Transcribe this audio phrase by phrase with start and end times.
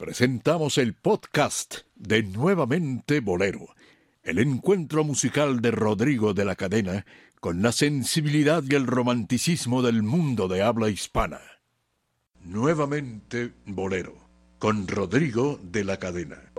[0.00, 3.74] presentamos el podcast de Nuevamente Bolero,
[4.22, 7.04] el encuentro musical de Rodrigo de la Cadena
[7.38, 11.42] con la sensibilidad y el romanticismo del mundo de habla hispana.
[12.42, 14.16] Nuevamente Bolero,
[14.58, 16.49] con Rodrigo de la Cadena.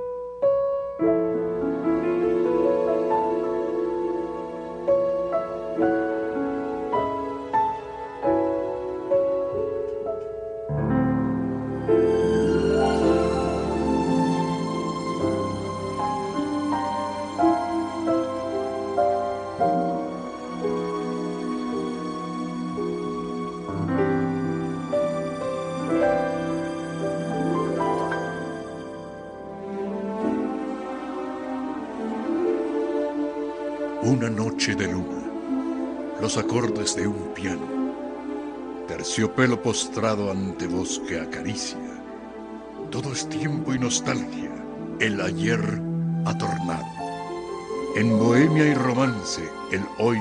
[36.38, 37.66] Acordes de un piano,
[38.88, 41.78] terciopelo postrado ante voz que acaricia.
[42.90, 44.52] Todo es tiempo y nostalgia,
[45.00, 45.60] el ayer
[46.26, 46.86] atornado.
[47.96, 50.20] En bohemia y romance, el hoy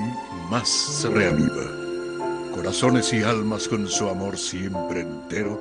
[0.50, 2.54] más se reaviva.
[2.54, 5.60] Corazones y almas con su amor siempre entero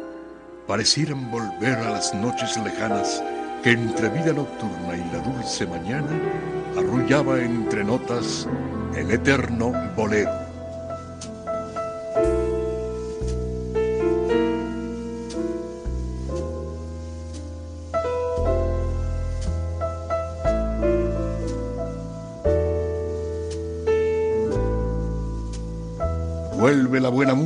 [0.67, 3.21] parecieran volver a las noches lejanas
[3.63, 6.19] que entre vida nocturna y la dulce mañana
[6.77, 8.47] arrullaba entre notas
[8.95, 10.38] el eterno bolero.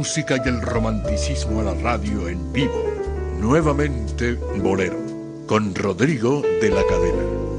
[0.04, 2.84] Música y el romanticismo a la radio en vivo.
[3.40, 4.98] Nuevamente Bolero,
[5.48, 7.53] con Rodrigo de la Cadena.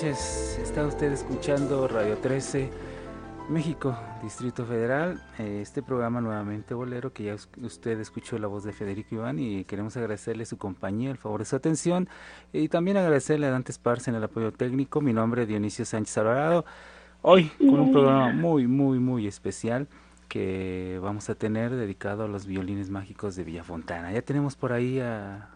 [0.00, 0.58] Noches.
[0.62, 2.70] Está usted escuchando Radio 13
[3.50, 5.20] México, Distrito Federal.
[5.38, 9.64] Eh, este programa nuevamente bolero que ya usted escuchó la voz de Federico Iván y
[9.64, 12.08] queremos agradecerle su compañía, el favor de su atención
[12.50, 15.02] y también agradecerle a Dante Esparza en el apoyo técnico.
[15.02, 16.64] Mi nombre es Dionisio Sánchez Alvarado.
[17.20, 19.86] Hoy con un programa muy, muy, muy especial
[20.28, 24.12] que vamos a tener dedicado a los violines mágicos de Villa Fontana.
[24.12, 25.50] Ya tenemos por ahí a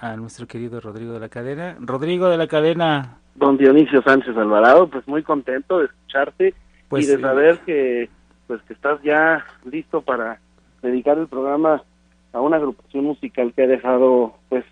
[0.00, 1.76] a nuestro querido Rodrigo de la Cadena.
[1.80, 3.18] Rodrigo de la Cadena.
[3.38, 6.54] Don Dionisio Sánchez Alvarado, pues muy contento de escucharte
[6.88, 8.08] pues, y de saber que
[8.46, 10.40] pues que estás ya listo para
[10.82, 11.82] dedicar el programa
[12.32, 14.64] a una agrupación musical que ha dejado pues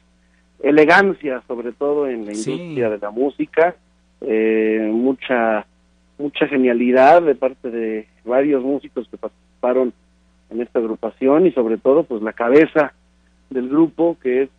[0.62, 3.76] elegancia sobre todo en la industria de la música,
[4.22, 5.66] eh, mucha
[6.18, 9.92] mucha genialidad de parte de varios músicos que participaron
[10.50, 12.94] en esta agrupación y sobre todo pues la cabeza
[13.50, 14.50] del grupo que es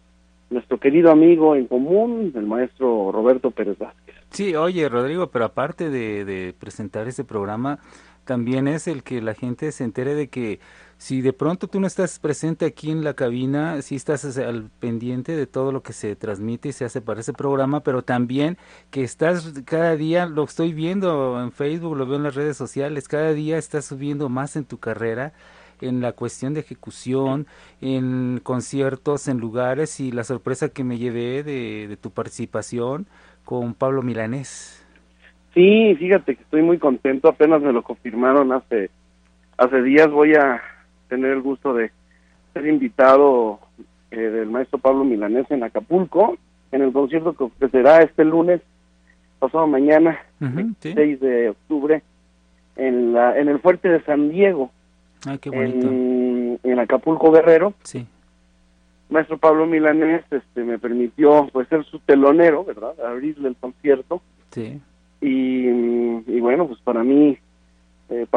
[0.49, 4.15] nuestro querido amigo en común, el maestro Roberto Pérez Vázquez.
[4.31, 7.79] Sí, oye Rodrigo, pero aparte de, presentar este programa,
[8.25, 10.59] también es el que la gente se entere de que
[10.97, 15.35] si de pronto tú no estás presente aquí en la cabina, si estás al pendiente
[15.35, 18.57] de todo lo que se transmite y se hace para ese programa, pero también
[18.89, 23.07] que estás cada día, lo estoy viendo en Facebook, lo veo en las redes sociales,
[23.07, 25.33] cada día estás subiendo más en tu carrera
[25.81, 27.47] en la cuestión de ejecución,
[27.81, 33.07] en conciertos, en lugares y la sorpresa que me llevé de, tu participación
[33.45, 34.85] con Pablo Milanés.
[35.53, 38.89] Sí, fíjate que estoy muy contento, apenas me lo confirmaron hace,
[39.57, 40.62] hace días, voy a
[41.09, 41.91] tener el gusto de
[42.53, 43.59] ser invitado
[44.12, 46.38] eh, del maestro Pablo Milanés en Acapulco,
[46.71, 48.62] en el concierto que será este lunes,
[49.39, 50.19] pasado mañana,
[50.81, 52.03] 6 de octubre,
[52.75, 54.71] en, la, en el fuerte de San Diego.
[55.41, 55.87] Qué bonito.
[55.87, 57.73] En, en Acapulco Guerrero.
[57.83, 58.05] Sí.
[59.09, 62.93] Maestro Pablo Milanés este, me permitió pues ser su telonero, ¿verdad?
[62.99, 64.21] Abrirle el concierto.
[64.51, 64.81] Sí.
[65.21, 67.37] Y, y bueno, pues para mí,
[68.09, 68.27] eh,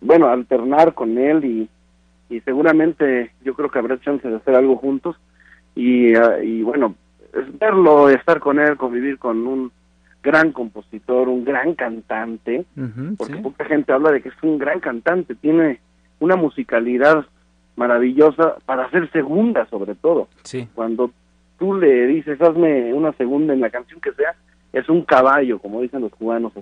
[0.00, 1.68] bueno, alternar con él y,
[2.28, 5.16] y seguramente yo creo que habrá chance de hacer algo juntos.
[5.74, 6.94] Y, ah, y bueno,
[7.58, 9.72] verlo, estar con él, convivir con un
[10.22, 12.64] gran compositor, un gran cantante,
[13.16, 15.80] porque poca gente habla de que es un gran cantante, tiene
[16.20, 17.26] una musicalidad
[17.76, 20.28] maravillosa para hacer segunda sobre todo.
[20.42, 20.68] Sí.
[20.74, 21.10] Cuando
[21.58, 24.34] tú le dices, hazme una segunda en la canción que sea,
[24.72, 26.52] es un caballo, como dicen los cubanos.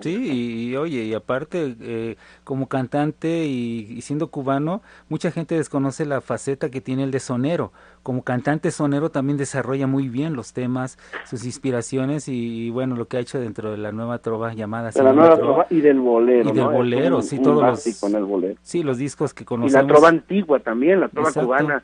[0.00, 6.20] Sí, y, oye, y aparte, eh, como cantante y, siendo cubano, mucha gente desconoce la
[6.20, 7.72] faceta que tiene el de sonero.
[8.02, 13.16] Como cantante sonero también desarrolla muy bien los temas, sus inspiraciones y, bueno, lo que
[13.16, 14.90] ha hecho dentro de la nueva trova llamada.
[14.90, 16.50] De la nueva trova, y del bolero.
[16.50, 18.00] Y del bolero, sí, todos los.
[18.00, 18.56] Con el bolero.
[18.60, 19.82] Sí, los discos que conocemos.
[19.82, 21.82] Y la trova antigua también, la trova cubana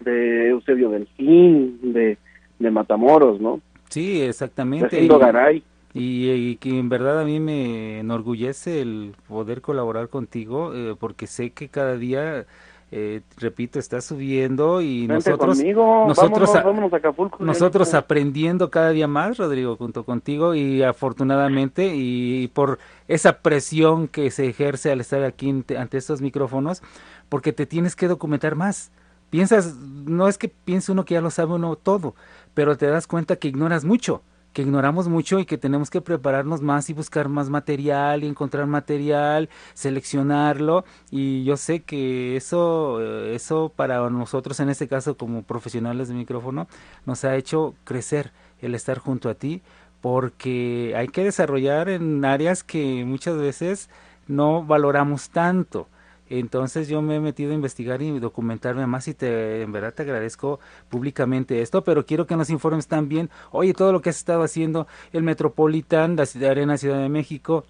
[0.00, 2.18] de Eusebio Delfín, de,
[2.58, 3.60] de Matamoros, ¿no?
[3.94, 5.08] Sí, exactamente.
[5.92, 11.28] Y, y, que en verdad a mí me enorgullece el poder colaborar contigo, eh, porque
[11.28, 12.44] sé que cada día,
[12.90, 16.50] eh, repito, está subiendo y nosotros, nosotros,
[17.38, 24.32] nosotros aprendiendo cada día más, Rodrigo, junto contigo y afortunadamente y, por esa presión que
[24.32, 26.82] se ejerce al estar aquí ante estos micrófonos,
[27.28, 28.90] porque te tienes que documentar más.
[29.30, 32.14] Piensas, no es que piense uno que ya lo sabe uno todo,
[32.54, 34.22] pero te das cuenta que ignoras mucho,
[34.54, 38.66] que ignoramos mucho y que tenemos que prepararnos más y buscar más material y encontrar
[38.66, 40.84] material, seleccionarlo.
[41.10, 46.14] Y yo sé que eso eh, eso para nosotros en este caso como profesionales de
[46.14, 46.68] micrófono
[47.04, 49.60] nos ha hecho crecer el estar junto a ti
[50.00, 53.90] porque hay que desarrollar en áreas que muchas veces
[54.28, 55.88] no valoramos tanto
[56.28, 60.02] entonces yo me he metido a investigar y documentarme más y te, en verdad te
[60.02, 64.42] agradezco públicamente esto, pero quiero que nos informes también, oye, todo lo que has estado
[64.42, 67.64] haciendo, el Metropolitan, la Ciudad Arena Ciudad de México,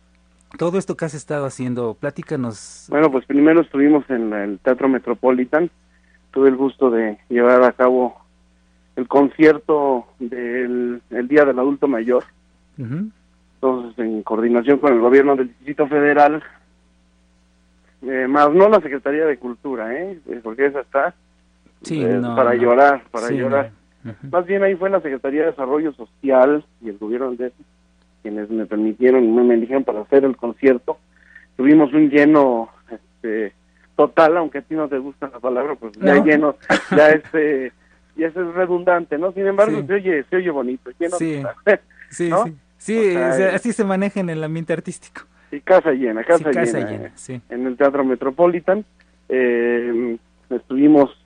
[0.59, 2.87] todo esto que has estado haciendo, platícanos.
[2.89, 5.71] Bueno, pues primero estuvimos en el Teatro Metropolitan,
[6.31, 8.25] tuve el gusto de llevar a cabo
[8.97, 12.25] el concierto del Día del Adulto Mayor.
[12.77, 16.43] Entonces, en coordinación con el gobierno del Distrito Federal,
[18.07, 20.19] eh, más no la Secretaría de Cultura, ¿eh?
[20.29, 21.15] eh porque esa está
[21.91, 23.71] eh, para llorar, para llorar.
[24.31, 27.53] Más bien ahí fue la Secretaría de Desarrollo Social y el gobierno de
[28.23, 30.99] quienes me permitieron, me, dijeron para hacer el concierto.
[31.57, 33.55] Tuvimos un lleno este,
[33.97, 36.57] total, aunque a ti no te gusta la palabra, pues ya lleno,
[36.91, 37.73] ya este,
[38.17, 39.33] ya es redundante, ¿no?
[39.33, 41.43] Sin embargo, se oye, se oye bonito, lleno sí.
[42.11, 42.31] sí,
[42.77, 45.23] sí, sí, así se maneja en el ambiente artístico.
[45.55, 47.13] Sí, casa llena, casa, llena,
[47.49, 48.85] en el Teatro Metropolitan.
[49.29, 50.17] Eh,
[50.51, 51.17] estuvimos,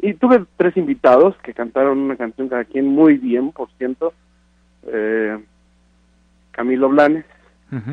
[0.00, 4.14] y tuve tres invitados que cantaron una canción cada quien muy bien, por ciento.
[4.86, 5.38] Eh,
[6.52, 7.26] Camilo Blanes,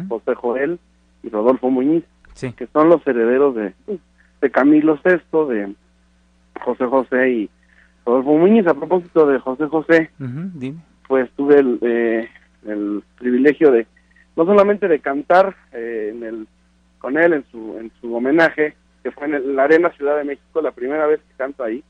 [0.07, 0.80] José Joel
[1.21, 2.06] y Rodolfo Muñiz,
[2.56, 3.74] que son los herederos de,
[4.41, 5.75] de Camilo VI, de
[6.62, 7.50] José José y
[8.06, 8.65] Rodolfo Muñiz.
[8.68, 10.12] A propósito de José José,
[11.09, 12.29] pues tuve el, eh,
[12.65, 13.86] el privilegio de
[14.35, 16.47] no solamente de cantar eh, en el,
[17.00, 20.62] con él en su, en su homenaje, que fue en la Arena Ciudad de México,
[20.62, 21.84] la primera vez que canto ahí.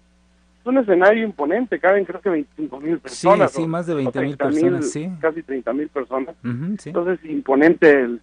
[0.60, 3.52] Es un escenario imponente, caben creo que 25 mil personas.
[3.52, 5.10] Sí, sí, más de 20 mil personas, sí.
[5.20, 6.36] Casi 30 mil personas.
[6.44, 8.22] Entonces, imponente el,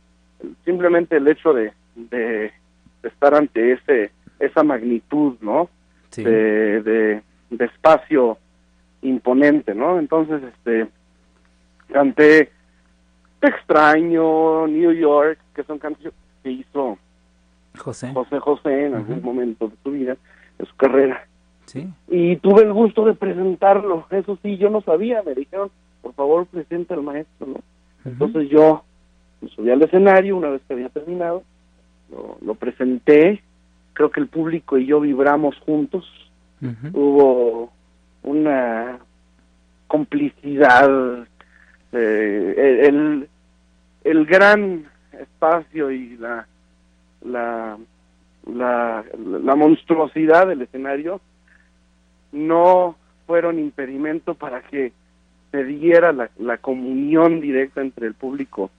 [0.64, 2.50] simplemente el hecho de, de,
[3.02, 5.68] estar ante ese esa magnitud, ¿no?
[6.16, 8.38] De, de, de espacio
[9.02, 9.98] imponente, ¿no?
[9.98, 10.88] Entonces, este,
[11.92, 12.50] canté
[13.42, 16.98] Extraño, New York, que son canciones que hizo
[17.78, 20.16] José José, José en algún momento de su vida,
[20.58, 21.26] de su carrera.
[21.66, 21.88] Sí.
[22.08, 24.06] Y tuve el gusto de presentarlo.
[24.10, 25.22] Eso sí, yo no sabía.
[25.22, 25.70] Me dijeron,
[26.02, 27.60] por favor, presenta al maestro, ¿no?
[28.04, 28.82] Entonces yo
[29.40, 31.44] me subí al escenario una vez que había terminado,
[32.10, 33.42] lo, lo presenté.
[33.92, 36.04] Creo que el público y yo vibramos juntos.
[36.92, 37.72] Hubo
[38.22, 38.98] una
[39.86, 41.26] complicidad
[41.92, 43.28] eh, el,
[44.04, 46.46] el gran espacio y la,
[47.22, 47.78] la,
[48.46, 51.20] la, la monstruosidad del escenario
[52.32, 54.92] no fueron impedimento para que
[55.50, 58.70] se diera la, la comunión directa entre el público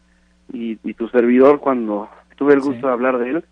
[0.51, 3.45] y, y, tu servidor cuando tuve el gusto de hablar de él.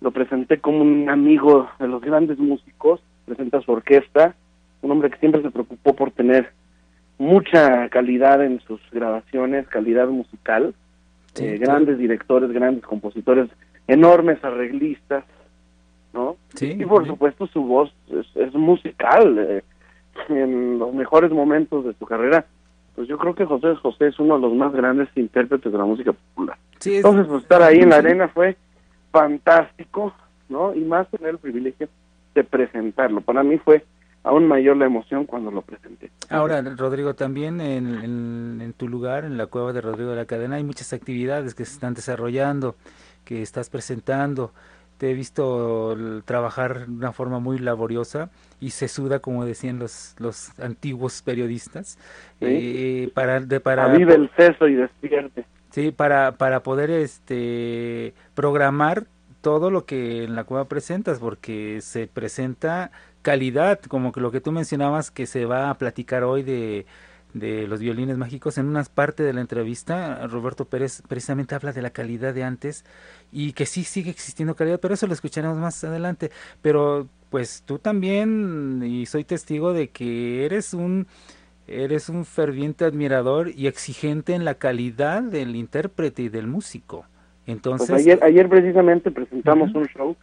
[0.00, 4.34] Lo presenté como un amigo de los grandes músicos, presenta su orquesta,
[4.82, 6.52] un hombre que siempre se preocupó por tener
[7.18, 10.74] mucha calidad en sus grabaciones, calidad musical,
[11.40, 13.48] eh, grandes directores, grandes compositores,
[13.86, 15.24] enormes arreglistas,
[16.12, 16.36] ¿no?
[16.60, 17.92] y por supuesto su voz
[18.34, 19.62] es, musical, eh,
[20.28, 22.46] en los mejores momentos de su carrera.
[22.94, 25.84] Pues yo creo que José José es uno de los más grandes intérpretes de la
[25.84, 26.58] música popular.
[26.84, 28.56] Entonces, pues, estar ahí en la arena fue
[29.12, 30.12] fantástico,
[30.48, 30.74] ¿no?
[30.74, 31.88] Y más tener el privilegio
[32.34, 33.20] de presentarlo.
[33.20, 33.84] Para mí fue
[34.28, 36.10] aún mayor la emoción cuando lo presenté.
[36.28, 40.56] Ahora, Rodrigo, también en, en, tu lugar, en la cueva de Rodrigo de la Cadena,
[40.56, 42.76] hay muchas actividades que se están desarrollando,
[43.24, 44.52] que estás presentando.
[44.98, 48.30] Te he visto trabajar de una forma muy laboriosa
[48.60, 51.98] y se suda, como decían los, los antiguos periodistas,
[52.42, 53.90] eh, para, de, para...
[53.94, 55.46] el ceso y despierte.
[55.70, 59.04] Sí, para, para poder este, programar
[59.40, 62.90] todo lo que en la cueva presentas, porque se presenta
[63.28, 66.86] calidad, como que lo que tú mencionabas que se va a platicar hoy de,
[67.34, 71.82] de los violines mágicos, en una parte de la entrevista, Roberto Pérez precisamente habla de
[71.82, 72.86] la calidad de antes
[73.30, 76.30] y que sí sigue existiendo calidad, pero eso lo escucharemos más adelante.
[76.62, 81.06] Pero pues tú también, y soy testigo de que eres un
[81.66, 87.00] eres un ferviente admirador y exigente en la calidad del intérprete y del músico.
[87.44, 90.16] Pues Entonces, ayer, ayer precisamente presentamos un show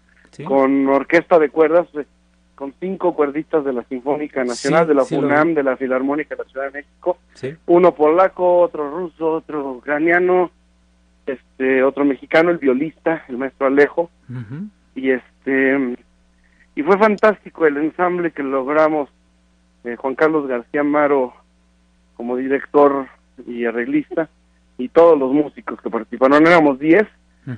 [0.43, 2.05] con orquesta de cuerdas, eh,
[2.55, 6.50] con cinco cuerdistas de la Sinfónica Nacional, de la FUNAM, de la Filarmónica de la
[6.50, 7.17] Ciudad de México,
[7.67, 10.51] uno polaco, otro ruso, otro ucraniano,
[11.25, 14.09] este, otro mexicano, el violista, el maestro Alejo,
[14.95, 15.95] y este,
[16.75, 19.09] y fue fantástico el ensamble que logramos,
[19.83, 21.33] eh, Juan Carlos García Maro
[22.15, 23.07] como director
[23.45, 24.29] y arreglista,
[24.77, 27.05] y todos los músicos que participaron, éramos 10,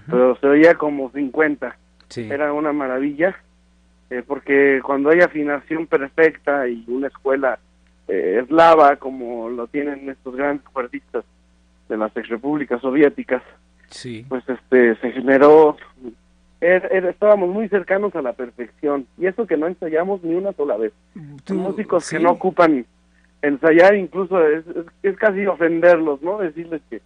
[0.10, 1.78] pero se oía como 50,
[2.16, 3.36] era una maravilla,
[4.10, 7.60] eh, porque cuando hay afinación perfecta y una escuela
[8.08, 11.26] eh, eslava como lo tienen estos grandes cuerdistas
[11.90, 13.44] de las exrepúblicas soviéticas,
[13.90, 14.26] sí.
[14.28, 15.78] pues este se generó
[16.62, 20.54] er, er, estábamos muy cercanos a la perfección y eso que no ensayamos ni una
[20.54, 20.94] sola vez.
[21.50, 22.86] músicos que no ocupan
[23.42, 24.66] ensayar incluso es,
[25.04, 26.40] es, casi ofenderlos, ¿no?
[26.40, 27.02] Decirles que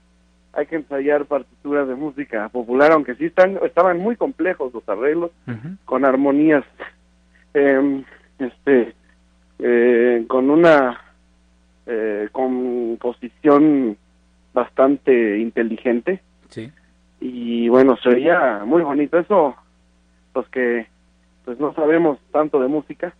[0.53, 5.31] hay que ensayar partituras de música popular, aunque sí están, estaban muy complejos los arreglos,
[5.85, 6.65] con armonías,
[7.53, 8.03] eh,
[8.39, 8.93] este,
[9.59, 10.99] eh, con una
[11.85, 13.97] eh, composición
[14.53, 16.21] bastante inteligente.
[16.49, 16.71] Sí.
[17.21, 19.55] Y bueno, sería muy bonito eso,
[20.35, 20.87] los que
[21.45, 23.13] pues no sabemos tanto de música,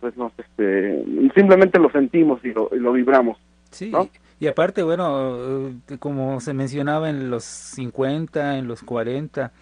[0.00, 1.04] pues nos, este,
[1.34, 3.38] simplemente lo sentimos y lo, y lo vibramos.
[3.70, 4.08] Sí, ¿no?
[4.42, 9.52] Y aparte, bueno, eh, como se mencionaba en los 50, en los 40,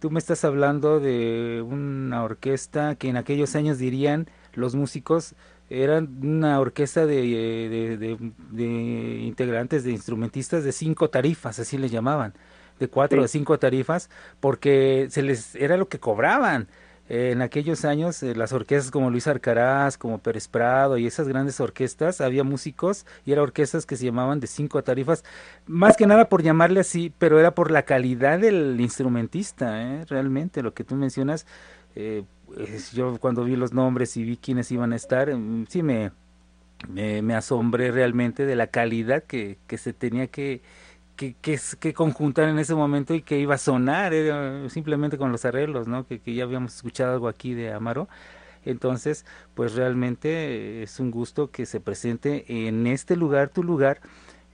[0.00, 5.34] tú me estás hablando de una orquesta que en aquellos años dirían los músicos
[5.68, 8.16] eran una orquesta de,
[8.50, 12.32] de, integrantes, de instrumentistas de cinco tarifas, así les llamaban,
[12.80, 14.08] de cuatro o cinco tarifas,
[14.40, 16.68] porque se les era lo que cobraban
[17.08, 21.60] en aquellos años eh, las orquestas como Luis Arcaraz, como Pérez Prado y esas grandes
[21.60, 25.22] orquestas, había músicos y eran orquestas que se llamaban de cinco tarifas,
[25.66, 30.04] más que nada por llamarle así, pero era por la calidad del instrumentista, ¿eh?
[30.08, 31.46] realmente lo que tú mencionas,
[31.94, 32.24] eh,
[32.94, 36.10] yo cuando vi los nombres y vi quiénes iban a estar, mm, sí me,
[36.88, 40.62] me, me asombré realmente de la calidad que, que se tenía que
[41.16, 44.12] que, que, que conjuntar en ese momento y que iba a sonar
[44.68, 46.06] simplemente con los arreglos, ¿no?
[46.06, 48.08] Que, ya habíamos escuchado algo aquí de Amaro.
[48.64, 54.00] Entonces, pues realmente es un gusto que se presente en este lugar, tu lugar,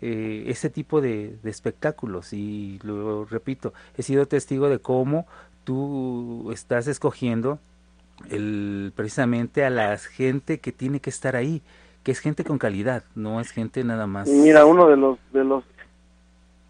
[0.03, 2.33] eh, ese tipo de, de, espectáculos.
[2.33, 5.27] Y lo repito, he sido testigo de cómo
[5.65, 7.61] tú estás escogiendo
[8.29, 11.63] el, precisamente a la gente que tiene que estar ahí,
[12.03, 14.29] que es gente con calidad, no es gente nada más.
[14.29, 15.65] Mira, uno de los de los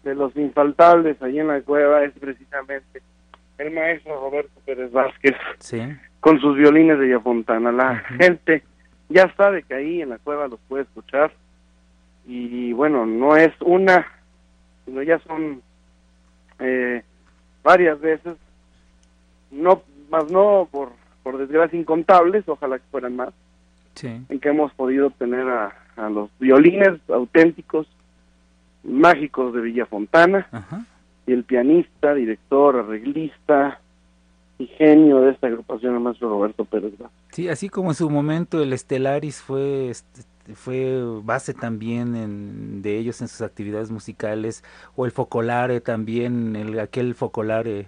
[0.03, 3.01] de los infaltables ahí en la cueva es precisamente
[3.57, 5.35] el maestro Roberto Pérez Vázquez
[6.19, 7.71] con sus violines de Yafontana.
[7.71, 8.63] La gente
[9.09, 11.31] ya sabe que ahí en la cueva los puede escuchar
[12.25, 14.07] y bueno, no es una,
[14.85, 15.61] sino ya son
[16.59, 17.03] eh,
[17.63, 18.35] varias veces,
[19.49, 20.91] no más no por,
[21.23, 23.33] por desgracia incontables, ojalá que fueran más,
[24.03, 27.87] en que hemos podido tener a, a los violines auténticos
[28.83, 30.47] mágicos de Villa Fontana
[31.27, 33.79] y el pianista, director, arreglista
[34.57, 36.93] y genio de esta agrupación, el maestro Roberto Pérez
[37.31, 40.21] Sí, así como en su momento el Estelaris fue este,
[40.55, 44.63] fue base también en, de ellos en sus actividades musicales
[44.95, 47.87] o el Focolare también el aquel Focolare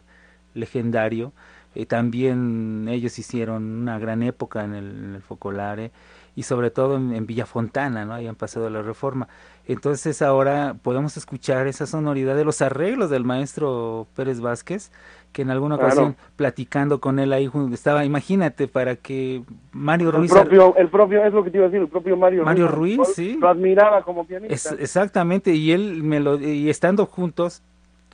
[0.54, 1.34] legendario
[1.76, 5.92] eh, también ellos hicieron una gran época en el, en el Focolare
[6.36, 8.14] y sobre todo en, en Villa Fontana, ¿no?
[8.14, 9.28] Hayan pasado la reforma.
[9.66, 14.92] Entonces ahora podemos escuchar esa sonoridad de los arreglos del maestro Pérez Vázquez
[15.34, 19.42] que en alguna ocasión platicando con él ahí estaba, imagínate, para que
[19.72, 20.32] Mario Ruiz...
[20.32, 22.68] El propio, el propio, es lo que te iba a decir, el propio Mario, Mario
[22.68, 23.38] Ruiz, sí.
[23.40, 24.76] Lo admiraba como pianista.
[24.80, 27.64] exactamente, y él me lo, y estando juntos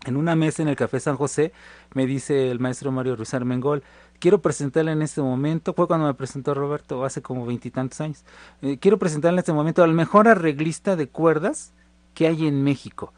[0.05, 1.51] en una mesa en el Café San José,
[1.93, 3.83] me dice el maestro Mario Ruiz Armengol,
[4.19, 8.23] quiero presentarle en este momento, fue cuando me presentó Roberto hace como veintitantos años,
[8.61, 11.73] eh, quiero presentarle en este momento al mejor arreglista de cuerdas
[12.13, 13.13] que hay en México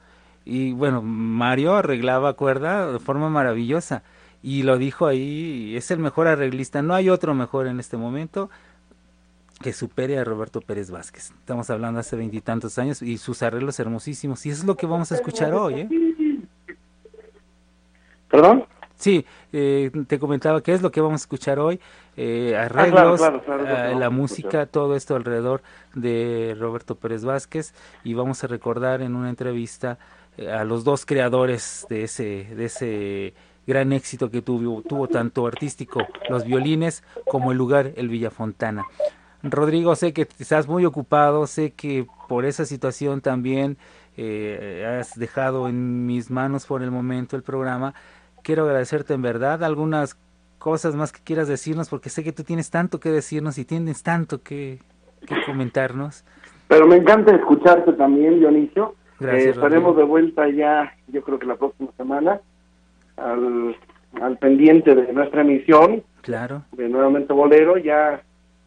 [0.46, 4.04] y bueno, Mario arreglaba cuerda de forma maravillosa
[4.44, 8.50] y lo dijo ahí, es el mejor arreglista, no hay otro mejor en este momento
[9.62, 11.32] que supere a Roberto Pérez Vázquez.
[11.32, 15.12] Estamos hablando hace veintitantos años y sus arreglos hermosísimos y eso es lo que vamos
[15.12, 15.82] a escuchar hoy.
[15.82, 15.90] ¿eh?
[18.28, 18.66] ¿Perdón?
[19.02, 21.80] Sí, eh, te comentaba qué es lo que vamos a escuchar hoy,
[22.18, 25.64] eh, ah, arreglos, ah, la música, todo esto alrededor
[25.96, 29.98] de Roberto Pérez Vázquez y vamos a recordar en una entrevista
[30.38, 33.34] eh, a los dos creadores de ese, de ese
[33.66, 38.86] gran éxito que tuvo, tuvo tanto artístico los violines como el lugar el Villafontana.
[39.42, 43.80] Rodrigo, sé que estás muy ocupado, sé que por esa situación también
[44.18, 47.96] eh, has dejado en mis manos por el momento el programa.
[48.44, 50.18] Quiero agradecerte en verdad algunas
[50.58, 54.04] cosas más que quieras decirnos, porque sé que tú tienes tanto que decirnos y tienes
[54.04, 54.80] tanto que,
[55.26, 56.24] que comentarnos.
[56.68, 58.96] Pero me encanta escucharte también, Dionisio.
[59.20, 62.40] Eh, estaremos de vuelta ya, yo creo que la próxima semana,
[63.18, 63.76] al,
[64.22, 66.04] al pendiente de nuestra emisión.
[66.22, 66.64] Claro.
[66.72, 68.22] De nuevamente Bolero, ya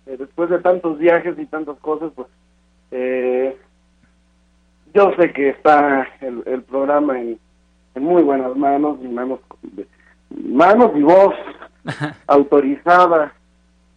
[0.06, 2.28] eh, después de tantos viajes y tantas cosas, pues
[2.90, 3.56] eh,
[4.92, 7.38] yo sé que está el, el programa en,
[7.94, 9.40] en, muy buenas manos, y manos,
[10.30, 11.34] manos y voz
[12.26, 13.32] autorizada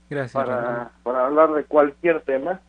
[0.09, 2.61] Gracias, para, para hablar de cualquier tema,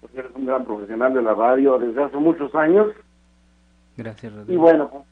[0.00, 2.88] porque eres un gran profesional de la radio desde hace muchos años
[3.96, 5.04] Gracias, Y bueno,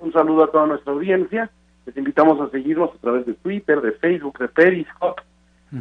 [0.00, 1.50] un saludo a toda nuestra audiencia.
[1.86, 5.22] Les invitamos a seguirnos a través de Twitter, de Facebook, de Periscope,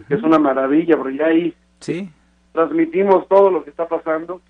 [0.08, 2.10] que es una maravilla, porque ya ahí ¿Sí?
[2.54, 4.42] transmitimos todo lo que está pasando.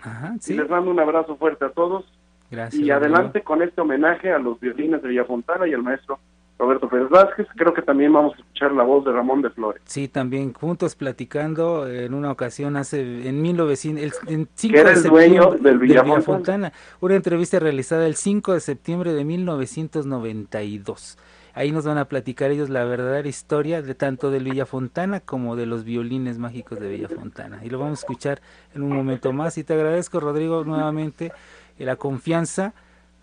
[0.00, 0.52] Ajá, ¿sí?
[0.52, 2.04] Y les mando un abrazo fuerte a todos.
[2.54, 2.82] Gracias.
[2.82, 6.18] Y adelante con este homenaje a los violines de Villafontana y al maestro
[6.58, 7.46] Roberto Pérez Vázquez.
[7.56, 9.82] Creo que también vamos a escuchar la voz de Ramón de Flores.
[9.86, 15.78] Sí, también juntos platicando en una ocasión hace en 1900 el, 5 de septiembre del
[15.78, 16.72] Villafontana.
[17.00, 21.18] una entrevista realizada el 5 de septiembre de 1992.
[21.56, 25.66] Ahí nos van a platicar ellos la verdadera historia de tanto del Villafontana como de
[25.66, 27.64] los violines mágicos de Villafontana.
[27.64, 28.40] Y lo vamos a escuchar
[28.74, 29.56] en un momento más.
[29.56, 31.30] Y te agradezco, Rodrigo, nuevamente
[31.78, 32.74] la confianza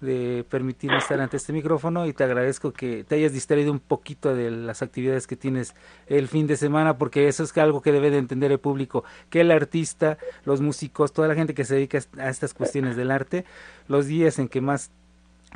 [0.01, 4.33] de permitirme estar ante este micrófono y te agradezco que te hayas distraído un poquito
[4.33, 5.75] de las actividades que tienes
[6.07, 9.41] el fin de semana porque eso es algo que debe de entender el público, que
[9.41, 13.45] el artista, los músicos, toda la gente que se dedica a estas cuestiones del arte,
[13.87, 14.89] los días en que más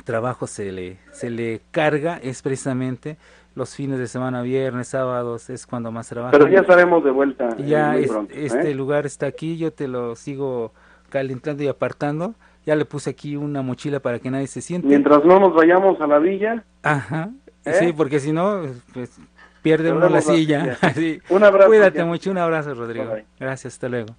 [0.04, 3.16] trabajo se le, se le carga es precisamente
[3.56, 6.32] los fines de semana, viernes, sábados, es cuando más trabaja.
[6.32, 7.56] Pero ya estaremos de vuelta.
[7.56, 8.74] Ya este ¿eh?
[8.74, 10.72] lugar está aquí, yo te lo sigo
[11.08, 12.34] calentando y apartando
[12.66, 14.88] ya le puse aquí una mochila para que nadie se siente.
[14.88, 16.64] Mientras no nos vayamos a la villa.
[16.82, 17.30] Ajá.
[17.64, 17.74] ¿eh?
[17.78, 19.16] Sí, porque si no, pues
[19.62, 20.76] pierde uno la silla.
[21.30, 21.68] Un abrazo.
[21.68, 23.14] Cuídate mucho, un abrazo, Rodrigo.
[23.38, 24.14] Gracias, hasta luego.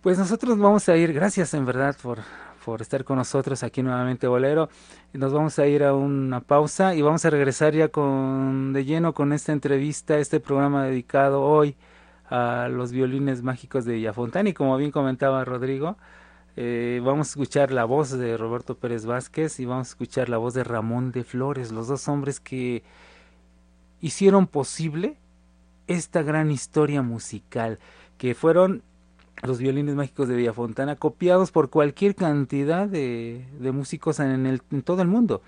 [0.00, 2.18] Pues nosotros vamos a ir, gracias en verdad por,
[2.64, 4.68] por estar con nosotros aquí nuevamente, Bolero.
[5.12, 9.14] Nos vamos a ir a una pausa y vamos a regresar ya con de lleno
[9.14, 11.76] con esta entrevista, este programa dedicado hoy
[12.32, 15.98] a los violines mágicos de Villafontana y como bien comentaba Rodrigo,
[16.56, 20.38] eh, vamos a escuchar la voz de Roberto Pérez Vázquez y vamos a escuchar la
[20.38, 22.84] voz de Ramón de Flores, los dos hombres que
[24.00, 25.18] hicieron posible
[25.88, 27.78] esta gran historia musical,
[28.16, 28.82] que fueron
[29.42, 35.02] los violines mágicos de Villafontana, copiados por cualquier cantidad de, músicos en, el, en todo
[35.02, 35.42] el mundo.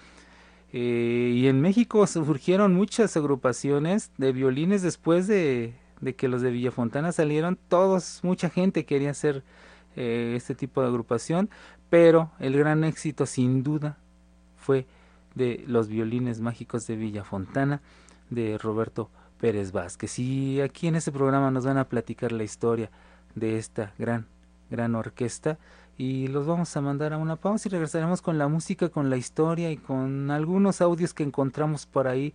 [0.74, 6.50] Eh, y en México surgieron muchas agrupaciones de violines después de, de que los de
[6.50, 9.42] Villafontana salieron, todos, mucha gente quería hacer
[9.96, 11.50] eh, este tipo de agrupación,
[11.90, 13.96] pero el gran éxito sin duda
[14.56, 14.86] fue
[15.34, 17.80] de los violines mágicos de Villafontana
[18.30, 20.18] de Roberto Pérez Vázquez.
[20.18, 22.90] Y aquí en este programa nos van a platicar la historia
[23.34, 24.26] de esta gran,
[24.70, 25.58] gran orquesta
[25.96, 29.16] y los vamos a mandar a una pausa y regresaremos con la música, con la
[29.16, 32.34] historia y con algunos audios que encontramos por ahí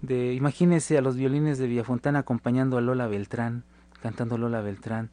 [0.00, 3.64] de imagínense a los violines de Villafontana acompañando a Lola Beltrán,
[4.02, 5.10] cantando Lola Beltrán,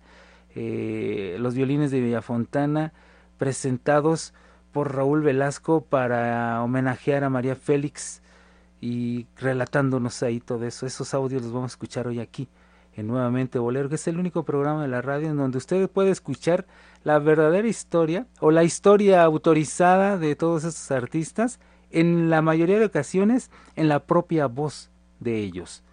[0.55, 2.93] eh, los violines de Villafontana
[3.37, 4.33] presentados
[4.71, 8.21] por Raúl Velasco para homenajear a María Félix
[8.81, 10.85] y relatándonos ahí todo eso.
[10.85, 12.49] Esos audios los vamos a escuchar hoy aquí
[12.95, 16.11] en Nuevamente Bolero, que es el único programa de la radio en donde usted puede
[16.11, 16.65] escuchar
[17.03, 21.59] la verdadera historia o la historia autorizada de todos estos artistas
[21.93, 25.83] en la mayoría de ocasiones en la propia voz de ellos.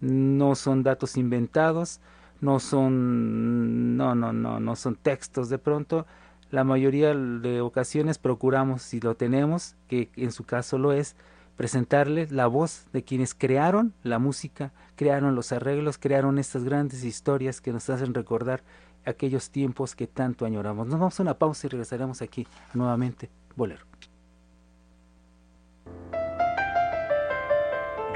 [0.00, 2.00] No son datos inventados,
[2.40, 5.48] no son no no no no son textos.
[5.48, 6.06] De pronto
[6.50, 11.16] la mayoría de ocasiones procuramos si lo tenemos que en su caso lo es
[11.56, 17.60] presentarles la voz de quienes crearon la música crearon los arreglos crearon estas grandes historias
[17.60, 18.62] que nos hacen recordar
[19.06, 20.86] aquellos tiempos que tanto añoramos.
[20.88, 23.30] Nos vamos a una pausa y regresaremos aquí nuevamente.
[23.54, 23.86] Bolero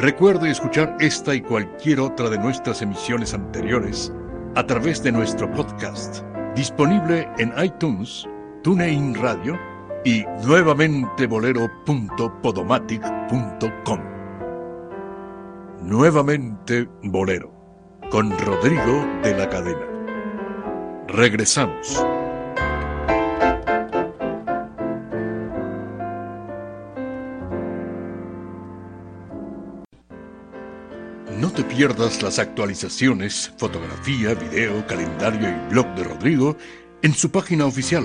[0.00, 4.10] Recuerde escuchar esta y cualquier otra de nuestras emisiones anteriores
[4.56, 6.24] a través de nuestro podcast,
[6.56, 8.26] disponible en iTunes,
[8.62, 9.58] TuneIn Radio
[10.06, 14.00] y nuevamente bolero.podomatic.com.
[15.82, 17.52] Nuevamente Bolero,
[18.10, 19.86] con Rodrigo de la Cadena.
[21.08, 22.02] Regresamos.
[31.80, 36.58] Pierdas las actualizaciones, fotografía, video, calendario y blog de Rodrigo
[37.00, 38.04] en su página oficial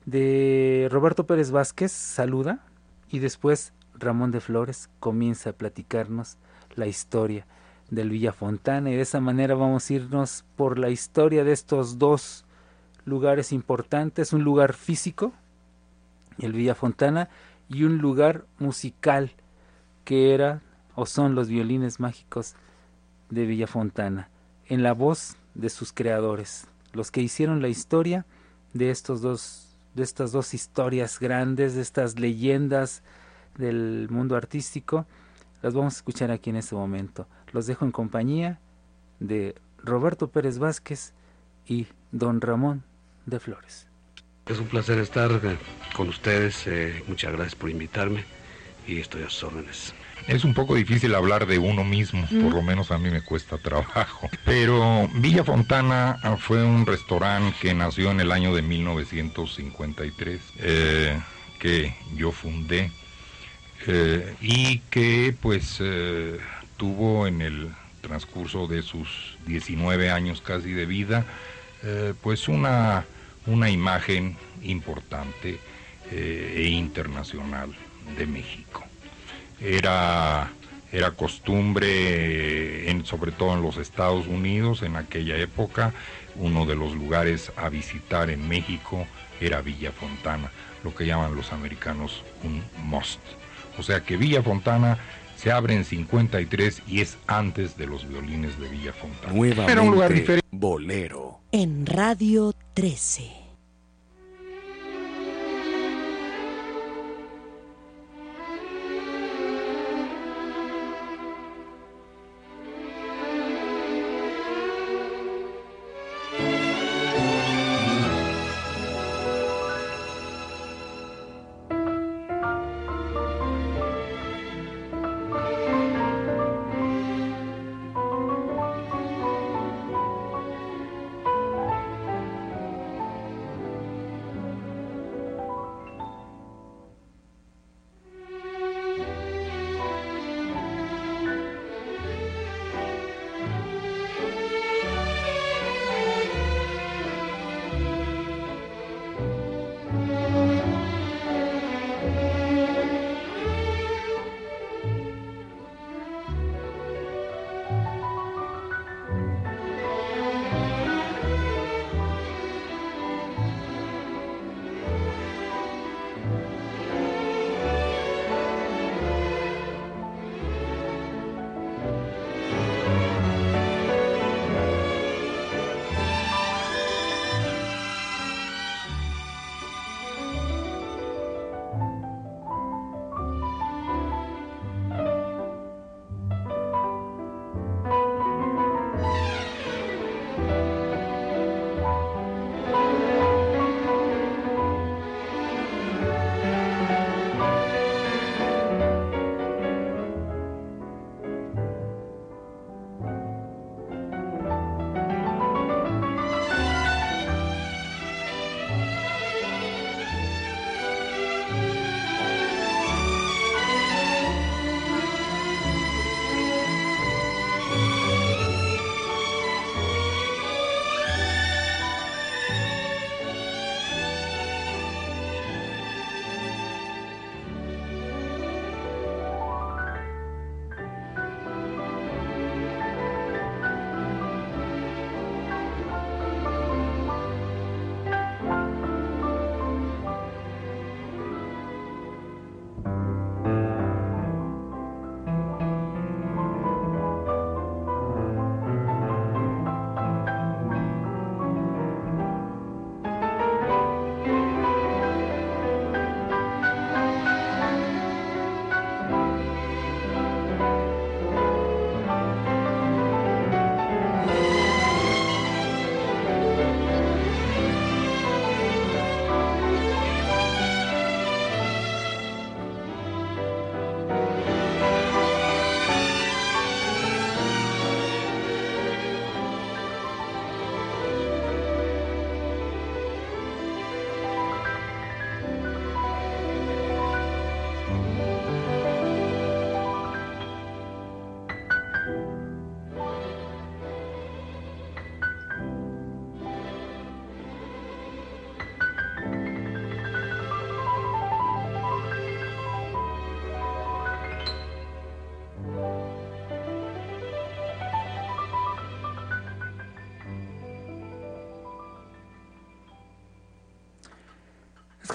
[0.06, 2.64] de Roberto Pérez Vázquez, saluda,
[3.10, 6.38] y después Ramón de Flores comienza a platicarnos
[6.74, 7.46] la historia
[7.90, 11.98] del Villa Fontana y de esa manera vamos a irnos por la historia de estos
[11.98, 12.44] dos
[13.04, 15.32] lugares importantes, un lugar físico,
[16.38, 17.28] el Villa Fontana,
[17.68, 19.32] y un lugar musical
[20.04, 20.60] que era
[20.94, 22.54] o son los violines mágicos
[23.30, 24.28] de Villafontana,
[24.66, 28.26] en la voz de sus creadores, los que hicieron la historia
[28.74, 33.02] de estos dos de estas dos historias grandes, de estas leyendas
[33.56, 35.06] del mundo artístico,
[35.62, 37.26] las vamos a escuchar aquí en este momento.
[37.52, 38.60] Los dejo en compañía
[39.18, 41.12] de Roberto Pérez Vázquez
[41.66, 42.84] y don Ramón
[43.26, 43.86] de Flores.
[44.46, 45.30] Es un placer estar
[45.94, 48.24] con ustedes, eh, muchas gracias por invitarme
[48.86, 49.94] y estoy a sus órdenes.
[50.26, 53.58] Es un poco difícil hablar de uno mismo, por lo menos a mí me cuesta
[53.58, 54.28] trabajo.
[54.44, 61.20] Pero Villa Fontana fue un restaurante que nació en el año de 1953, eh,
[61.58, 62.90] que yo fundé
[63.86, 66.38] eh, y que pues eh,
[66.76, 71.24] tuvo en el transcurso de sus 19 años casi de vida,
[72.22, 73.06] pues una,
[73.46, 75.58] una imagen importante
[76.10, 77.70] e internacional
[78.18, 78.89] de México
[79.60, 80.50] era,
[80.92, 85.92] era costumbre, en, sobre todo en los Estados Unidos en aquella época,
[86.36, 89.06] uno de los lugares a visitar en México
[89.40, 90.50] era Villa Fontana,
[90.84, 93.20] lo que llaman los americanos un must.
[93.78, 94.98] O sea que Villa Fontana
[95.36, 99.70] se abre en 53 y es antes de los violines de Villa Fontana.
[99.70, 100.46] Era un lugar diferente.
[100.50, 101.40] Bolero.
[101.52, 103.39] En Radio 13.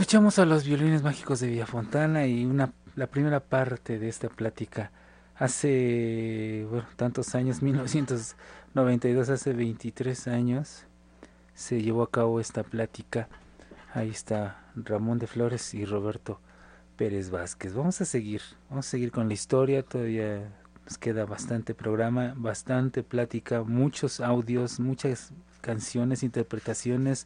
[0.06, 4.92] Escuchamos a los violines mágicos de Villafontana y una, la primera parte de esta plática
[5.36, 10.84] hace tantos años, 1992, hace 23 años,
[11.56, 13.30] se llevó a cabo esta plática.
[13.96, 16.40] Ahí está Ramón de Flores y Roberto
[16.98, 17.74] Pérez Vázquez.
[17.74, 20.54] Vamos a seguir, vamos a seguir con la historia, todavía
[20.86, 27.26] nos queda bastante programa, bastante plática, muchos audios, muchas canciones, interpretaciones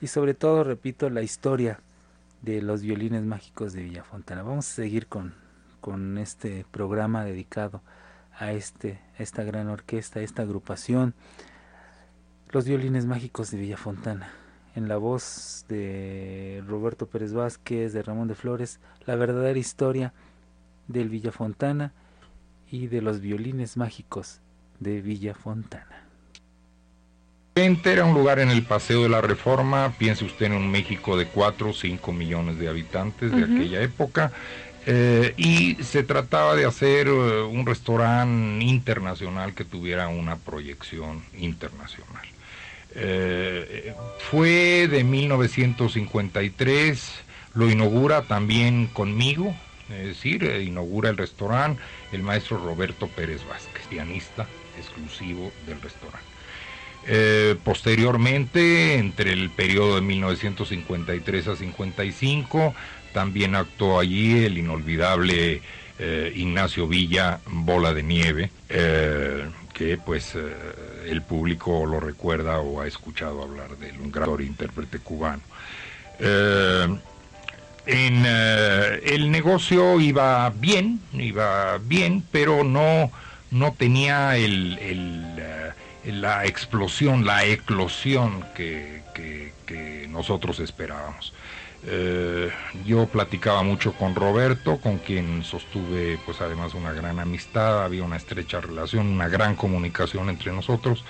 [0.00, 1.80] y sobre todo, repito, la historia
[2.42, 4.42] de los violines mágicos de Villafontana.
[4.42, 5.34] Vamos a seguir con,
[5.80, 7.82] con este programa dedicado
[8.38, 11.14] a, este, esta gran orquesta, a esta agrupación,
[12.50, 14.30] los violines mágicos de Villafontana.
[14.74, 20.12] En la voz de Roberto Pérez Vázquez, de Ramón de Flores, la verdadera historia
[20.86, 21.92] del Villafontana
[22.70, 24.40] y de los violines mágicos
[24.78, 26.05] de Villafontana.
[27.56, 31.24] Era un lugar en el Paseo de la Reforma, piense usted en un México de
[31.24, 34.30] 4 o 5 millones de habitantes de aquella época,
[34.84, 42.26] eh, y se trataba de hacer eh, un restaurante internacional que tuviera una proyección internacional.
[42.94, 43.94] Eh,
[44.30, 47.10] fue de 1953,
[47.54, 49.56] lo inaugura también conmigo,
[49.88, 51.80] es decir, inaugura el restaurante
[52.12, 56.35] el maestro Roberto Pérez Vázquez, pianista exclusivo del restaurante.
[57.08, 62.74] Eh, posteriormente, entre el periodo de 1953 a 55,
[63.12, 65.62] también actuó allí el inolvidable
[66.00, 70.36] eh, Ignacio Villa, Bola de Nieve, eh, que pues
[71.06, 75.42] el público lo recuerda o ha escuchado hablar de un gran intérprete cubano.
[77.86, 83.12] en, el negocio iba bien, iba bien, pero no,
[83.50, 84.78] no tenía el
[86.06, 88.96] la explosión, la eclosión que,
[90.10, 91.34] nosotros esperábamos.
[91.84, 92.50] Eh,
[92.86, 98.16] yo platicaba mucho con Roberto, con quien sostuve pues además una gran amistad, había una
[98.16, 101.04] estrecha relación, una gran comunicación entre nosotros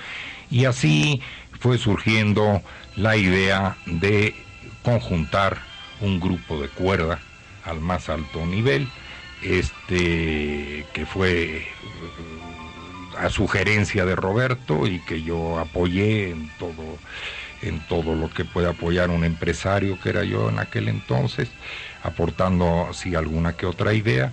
[0.50, 1.22] y así
[1.60, 2.62] fue surgiendo
[2.96, 4.34] la idea de
[4.82, 5.58] conjuntar
[6.00, 7.20] un grupo de cuerda
[7.64, 8.88] al más alto nivel,
[9.42, 11.66] este que fue
[13.18, 16.98] a sugerencia de Roberto y que yo apoyé en todo,
[17.62, 21.48] en todo lo que puede apoyar un empresario que era yo en aquel entonces,
[22.02, 24.32] aportando así alguna que otra idea.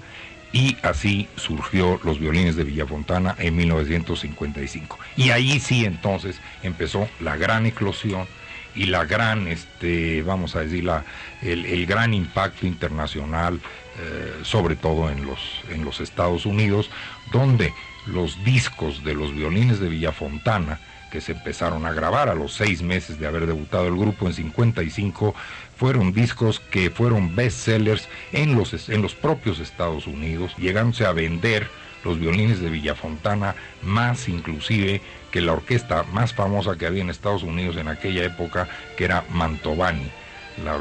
[0.51, 4.99] Y así surgió los violines de Villafontana en 1955.
[5.17, 8.27] Y ahí sí entonces empezó la gran eclosión
[8.75, 11.05] y la gran, este, vamos a decir, la,
[11.41, 13.59] el, gran impacto internacional,
[13.99, 16.89] eh, sobre todo en los, en los Estados Unidos,
[17.31, 17.73] donde
[18.05, 20.79] los discos de los violines de Villafontana,
[21.11, 24.33] que se empezaron a grabar a los seis meses de haber debutado el grupo en
[24.33, 25.35] 55,
[25.75, 31.67] fueron discos que fueron bestsellers en los, en los propios Estados Unidos, llegándose a vender
[32.03, 37.43] los violines de Villafontana más inclusive que la orquesta más famosa que había en Estados
[37.43, 40.09] Unidos en aquella época, que era Mantovani,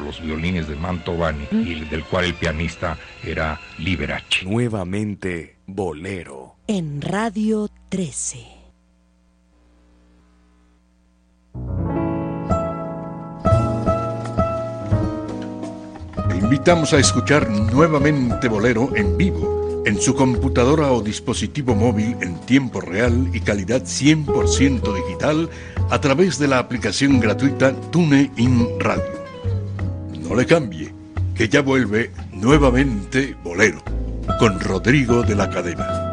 [0.05, 4.45] los violines de Mantovani, y del cual el pianista era Liberace.
[4.45, 8.39] Nuevamente, Bolero en Radio 13.
[16.31, 22.41] Te invitamos a escuchar nuevamente Bolero en vivo, en su computadora o dispositivo móvil en
[22.47, 25.51] tiempo real y calidad 100% digital
[25.91, 29.13] a través de la aplicación gratuita TuneIn Radio.
[30.27, 30.95] No le cambie,
[31.35, 33.83] que ya vuelve nuevamente Bolero,
[34.39, 36.12] con Rodrigo de la Cadena.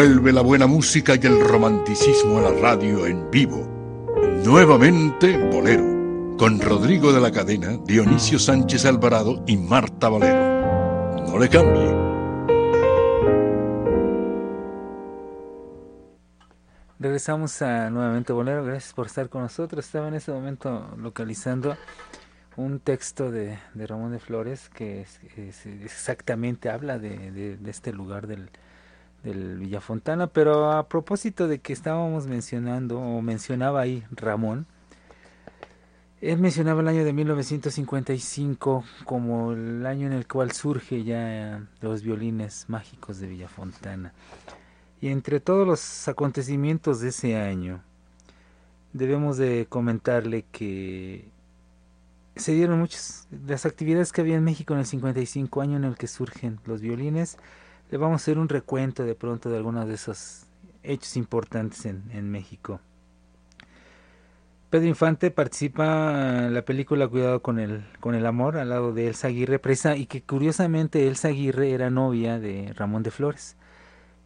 [0.00, 3.68] Vuelve la buena música y el romanticismo a la radio en vivo.
[4.42, 11.26] Nuevamente Bolero, con Rodrigo de la Cadena, Dionisio Sánchez Alvarado y Marta Valero.
[11.26, 11.94] No le cambie.
[16.98, 19.84] Regresamos a nuevamente Bolero, gracias por estar con nosotros.
[19.84, 21.76] Estaba en este momento localizando
[22.56, 25.04] un texto de, Ramón de Flores que
[25.84, 28.48] exactamente habla de este lugar del,
[29.22, 34.66] del Villafontana, pero a propósito de que estábamos mencionando, o mencionaba ahí Ramón,
[36.20, 42.02] él mencionaba el año de 1955 como el año en el cual surge ya los
[42.02, 44.12] violines mágicos de Villafontana.
[45.00, 47.82] Y entre todos los acontecimientos de ese año,
[48.92, 51.30] debemos de comentarle que
[52.36, 55.96] se dieron muchas las actividades que había en México en el 55 año en el
[55.96, 57.38] que surgen los violines
[57.90, 60.46] le vamos a hacer un recuento de pronto de algunos de esos
[60.82, 62.80] hechos importantes en, en México.
[64.70, 69.08] Pedro Infante participa en la película Cuidado con el, con el amor al lado de
[69.08, 73.56] Elsa Aguirre, presa, y que curiosamente Elsa Aguirre era novia de Ramón de Flores.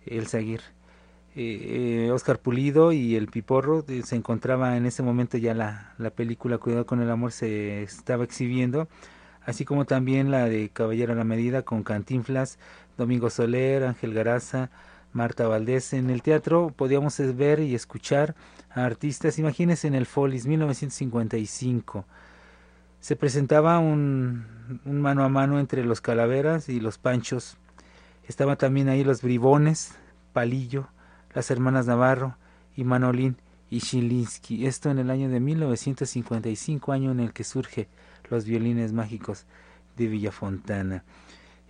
[0.04, 0.64] Elsa Aguirre.
[1.34, 6.10] Eh, Oscar Pulido y el Piporro eh, se encontraba en ese momento ya la, la
[6.10, 8.86] película Cuidado con el amor se estaba exhibiendo,
[9.44, 12.58] así como también la de Caballero a la Medida con Cantinflas,
[12.96, 14.70] Domingo Soler, Ángel Garaza,
[15.12, 15.92] Marta Valdés.
[15.92, 18.34] En el teatro podíamos ver y escuchar
[18.70, 19.38] artistas.
[19.38, 22.04] Imagínense en el Folis 1955.
[23.00, 24.46] Se presentaba un,
[24.84, 27.56] un, mano a mano entre los Calaveras y los Panchos.
[28.26, 29.94] Estaban también ahí los Bribones,
[30.32, 30.88] Palillo,
[31.34, 32.36] las hermanas Navarro
[32.76, 33.36] y Manolín
[33.70, 34.66] y Shilinsky.
[34.66, 37.88] Esto en el año de 1955, año en el que surge
[38.30, 39.46] los violines mágicos
[39.96, 41.04] de Villafontana.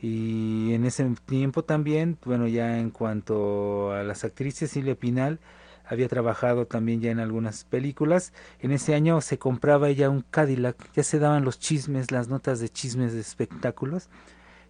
[0.06, 5.40] Y en ese tiempo también, bueno, ya en cuanto a las actrices, Silvia Pinal
[5.86, 8.34] había trabajado también ya en algunas películas.
[8.60, 12.60] En ese año se compraba ella un Cadillac, ya se daban los chismes, las notas
[12.60, 14.10] de chismes de espectáculos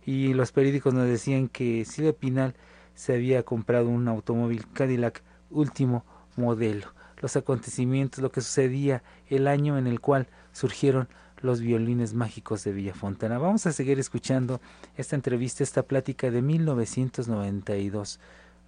[0.07, 2.55] y los periódicos nos decían que Silvia Pinal
[2.95, 6.05] se había comprado un automóvil Cadillac último
[6.37, 6.87] modelo.
[7.20, 11.09] Los acontecimientos, lo que sucedía el año en el cual surgieron
[11.45, 13.36] los violines mágicos de Villafontana.
[13.36, 14.62] Vamos a seguir escuchando
[14.97, 18.18] esta entrevista, esta plática de 1992.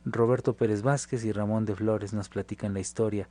[0.04, 3.28] Roberto Pérez Vázquez y Ramón de Flores nos platican la historia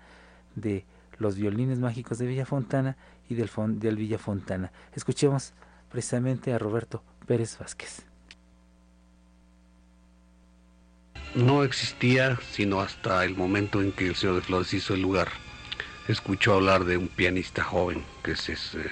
[0.56, 0.84] de
[1.20, 2.98] los violines mágicos de Villa Fontana
[3.30, 4.72] y del, del Villa Fontana.
[4.96, 5.54] Escuchemos
[5.92, 8.02] precisamente a Roberto Pérez Vázquez.
[11.36, 15.28] No existía sino hasta el momento en que el señor de Flores hizo el lugar.
[16.08, 18.90] Escuchó hablar de un pianista joven que se, eh,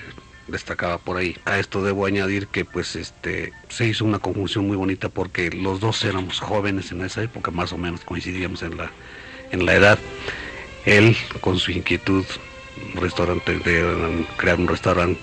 [0.48, 1.38] destacaba por ahí.
[1.46, 5.80] A esto debo añadir que pues este se hizo una conjunción muy bonita porque los
[5.80, 8.92] dos éramos jóvenes en esa época, más o menos coincidíamos en la
[9.52, 10.00] en la edad.
[10.86, 12.26] Él con su inquietud
[12.96, 15.20] restaurante de crear un restaurante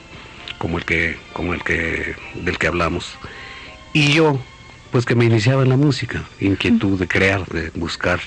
[0.59, 3.15] como el que como el que del que hablamos
[3.93, 4.39] y yo
[4.91, 8.21] pues que me iniciaba en la música, inquietud de crear, de buscar.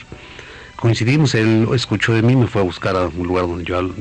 [0.77, 3.93] Coincidimos, él escuchó de mí, me fue a buscar a un lugar donde yo,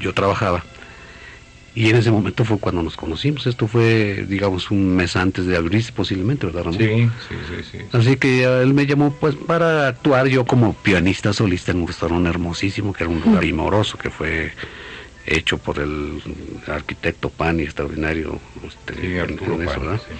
[0.00, 0.64] yo trabajaba
[1.74, 3.46] y en ese momento fue cuando nos conocimos.
[3.46, 6.78] Esto fue, digamos, un mes antes de abrirse posiblemente, ¿verdad, Ramón?
[6.80, 7.78] Sí, sí, sí, sí.
[7.92, 12.28] Así que él me llamó pues para actuar yo como pianista solista en un restaurante
[12.28, 14.52] hermosísimo, que era un lugar primoroso, que fue
[15.26, 16.20] hecho por el
[16.66, 18.40] arquitecto Pani, extraordinario.
[18.66, 20.14] Este, sí,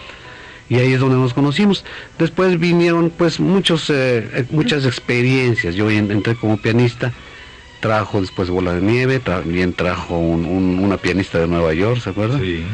[0.68, 1.84] Y ahí es donde nos conocimos.
[2.18, 5.74] Después vinieron pues muchos, eh, muchas experiencias.
[5.74, 7.12] Yo entré como pianista
[7.80, 12.38] trajo después Bola de Nieve, también trajo una pianista de Nueva York, ¿se acuerda?
[12.38, 12.64] Sí.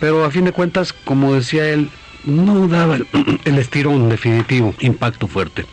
[0.00, 1.90] Pero a fin de cuentas, como decía él,
[2.24, 3.06] no daba el,
[3.58, 5.66] estirón definitivo, impacto fuerte.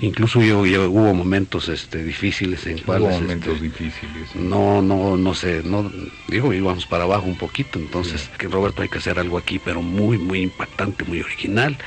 [0.00, 3.08] Incluso yo, hubo momentos este, difíciles en cuales...
[3.08, 4.34] Hubo momentos este, difíciles.
[4.34, 5.90] No, no, no sé, no,
[6.28, 9.82] digo, íbamos para abajo un poquito, entonces, que Roberto hay que hacer algo aquí, pero
[9.82, 11.78] muy, muy impactante, muy original.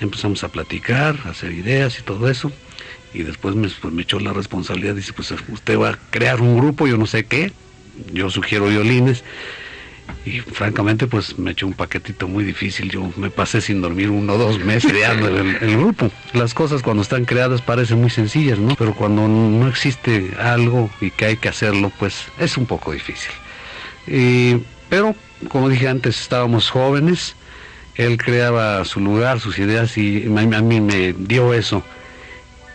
[0.00, 2.52] Empezamos a platicar, a hacer ideas y todo eso
[3.14, 6.56] y después me, pues, me echó la responsabilidad, dice, pues usted va a crear un
[6.56, 7.52] grupo, yo no sé qué,
[8.12, 9.22] yo sugiero violines,
[10.24, 14.34] y francamente pues me echó un paquetito muy difícil, yo me pasé sin dormir uno
[14.34, 16.10] o dos meses creando el, grupo.
[16.32, 18.74] Las cosas cuando están creadas parecen muy sencillas, ¿no?
[18.76, 23.32] Pero cuando no existe algo y que hay que hacerlo, pues es un poco difícil.
[24.88, 25.14] pero,
[25.48, 27.34] como dije antes, estábamos jóvenes,
[27.96, 31.82] él creaba su lugar, sus ideas y a mí me dio eso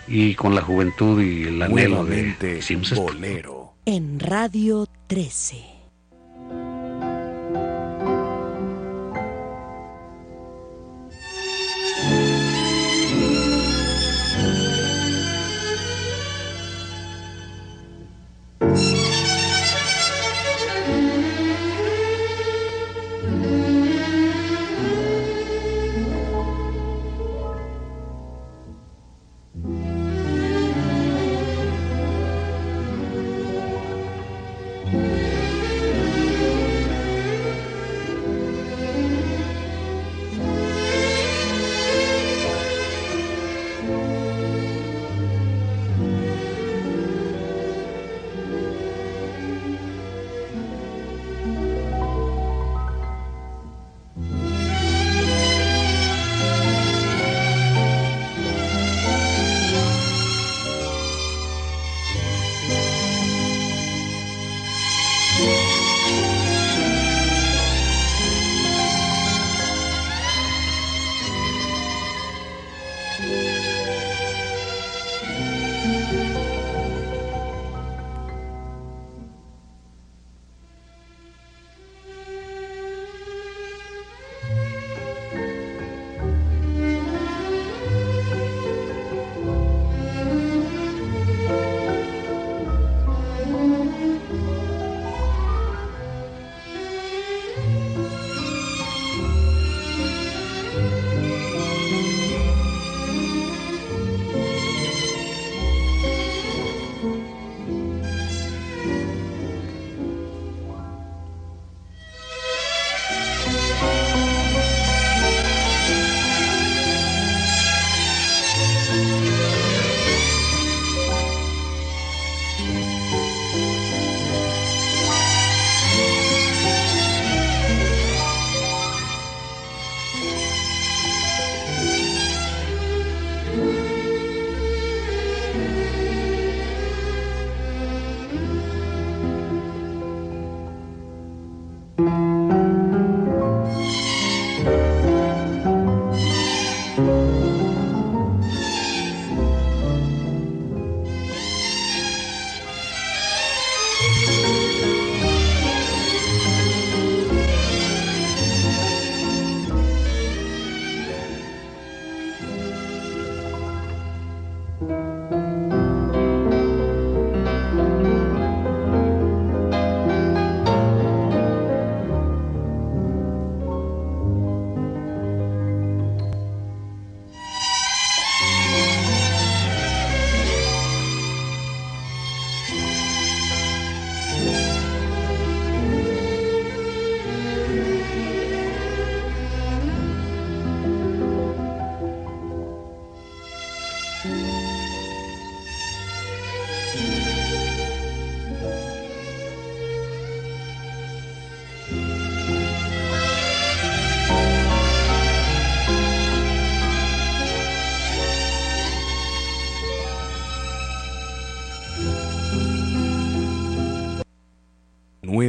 [0.08, 2.62] y con la juventud y el anhelo de
[2.96, 3.74] Bolero.
[3.86, 5.77] En Radio 13.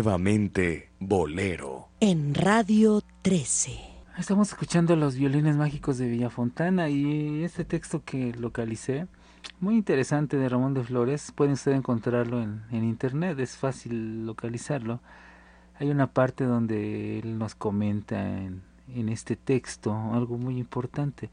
[0.09, 1.91] Nuevamente Bolero.
[2.01, 3.79] En Radio 13.
[4.17, 9.07] Estamos escuchando los violines mágicos de Villafontana y este texto que localicé,
[9.61, 15.01] muy interesante de Ramón de Flores, pueden ustedes encontrarlo en, en internet, es fácil localizarlo.
[15.79, 18.63] Hay una parte donde él nos comenta en,
[18.95, 21.29] en este texto algo muy importante.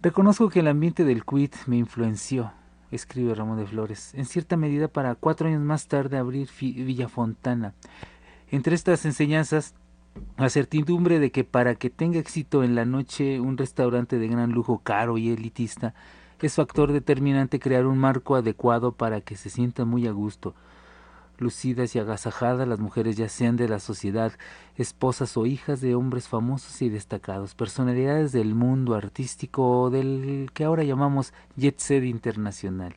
[0.00, 2.50] Reconozco que el ambiente del quit me influenció,
[2.96, 7.74] escribe Ramón de Flores, en cierta medida para cuatro años más tarde abrir Villafontana.
[8.50, 9.74] Entre estas enseñanzas,
[10.36, 14.52] la certidumbre de que para que tenga éxito en la noche un restaurante de gran
[14.52, 15.94] lujo caro y elitista,
[16.40, 20.54] es factor determinante crear un marco adecuado para que se sienta muy a gusto,
[21.38, 24.32] lucidas y agasajadas las mujeres ya sean de la sociedad,
[24.76, 30.64] esposas o hijas de hombres famosos y destacados, personalidades del mundo artístico o del que
[30.64, 32.96] ahora llamamos jet set internacional.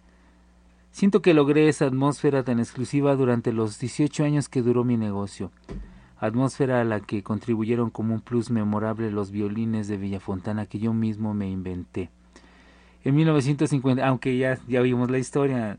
[0.92, 5.52] Siento que logré esa atmósfera tan exclusiva durante los 18 años que duró mi negocio,
[6.20, 10.94] atmósfera a la que contribuyeron como un plus memorable los violines de Villafontana que yo
[10.94, 12.10] mismo me inventé.
[13.04, 15.78] En 1950, aunque ya, ya vimos la historia,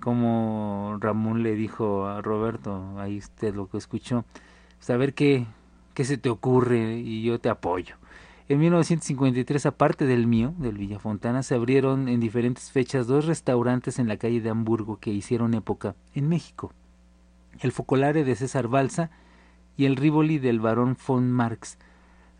[0.00, 4.24] como Ramón le dijo a Roberto, ahí usted lo que escuchó,
[4.80, 5.46] saber qué,
[5.94, 7.96] qué se te ocurre y yo te apoyo.
[8.48, 14.08] En 1953, aparte del mío, del Villafontana, se abrieron en diferentes fechas dos restaurantes en
[14.08, 16.72] la calle de Hamburgo que hicieron época en México.
[17.60, 19.10] El Focolare de César Balsa
[19.76, 21.78] y el Rivoli del barón von Marx,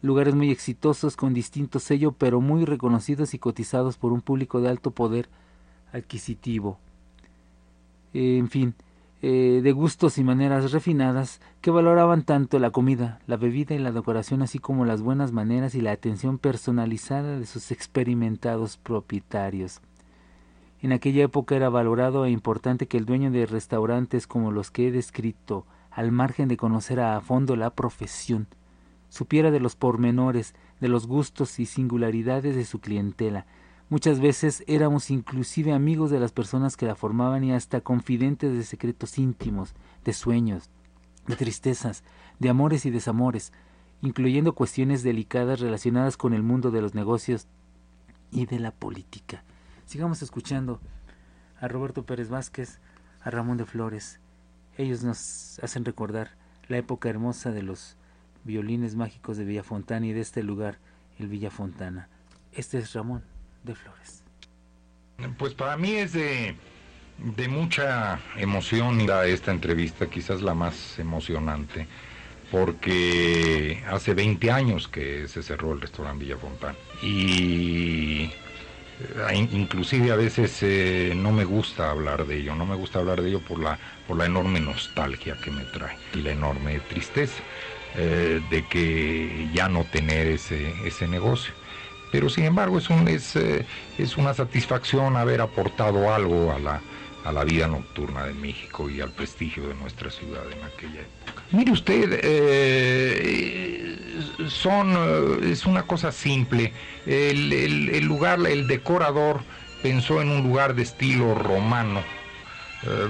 [0.02, 4.68] lugares muy exitosos con distinto sello pero muy reconocidos y cotizados por un público de
[4.68, 5.28] alto poder
[5.92, 6.78] adquisitivo
[8.12, 8.74] en fin,
[9.22, 13.92] eh, de gustos y maneras refinadas que valoraban tanto la comida, la bebida y la
[13.92, 19.82] decoración, así como las buenas maneras y la atención personalizada de sus experimentados propietarios.
[20.80, 24.88] En aquella época era valorado e importante que el dueño de restaurantes como los que
[24.88, 28.46] he descrito, al margen de conocer a fondo la profesión,
[29.10, 33.44] supiera de los pormenores, de los gustos y singularidades de su clientela,
[33.90, 38.62] Muchas veces éramos inclusive amigos de las personas que la formaban y hasta confidentes de
[38.62, 39.74] secretos íntimos,
[40.04, 40.70] de sueños,
[41.26, 42.04] de tristezas,
[42.38, 43.52] de amores y desamores,
[44.00, 47.48] incluyendo cuestiones delicadas relacionadas con el mundo de los negocios
[48.30, 49.42] y de la política.
[49.86, 50.80] Sigamos escuchando
[51.60, 52.78] a Roberto Pérez Vázquez,
[53.22, 54.20] a Ramón de Flores.
[54.78, 56.36] Ellos nos hacen recordar
[56.68, 57.96] la época hermosa de los
[58.44, 60.78] violines mágicos de Villafontana y de este lugar,
[61.18, 62.08] el Villafontana.
[62.52, 63.24] Este es Ramón
[63.62, 64.22] de Flores?
[65.38, 66.54] Pues para mí es de,
[67.18, 71.86] de mucha emoción esta entrevista, quizás la más emocionante,
[72.50, 78.30] porque hace 20 años que se cerró el restaurante Villafontán y
[79.00, 83.20] eh, inclusive a veces eh, no me gusta hablar de ello, no me gusta hablar
[83.22, 87.42] de ello por la, por la enorme nostalgia que me trae y la enorme tristeza
[87.94, 91.59] eh, de que ya no tener ese, ese negocio
[92.10, 93.64] pero sin embargo es, un, es, eh,
[93.98, 96.80] es una satisfacción haber aportado algo a la,
[97.24, 101.42] a la vida nocturna de México y al prestigio de nuestra ciudad en aquella época.
[101.52, 103.96] Mire usted, eh,
[104.48, 106.72] son, eh, es una cosa simple.
[107.06, 109.42] El, el, lugar, el decorador
[109.82, 112.02] pensó en un lugar de estilo romano,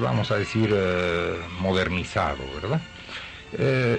[0.01, 0.75] vamos a decir
[1.61, 2.81] modernizado, ¿verdad?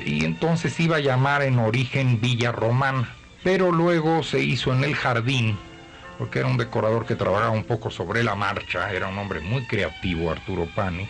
[0.06, 3.10] y entonces iba a llamar en origen Villa Romana
[3.44, 5.58] pero luego se hizo en el jardín,
[6.18, 9.66] porque era un decorador que trabajaba un poco sobre la marcha, era un hombre muy
[9.66, 11.08] creativo, Arturo Pani,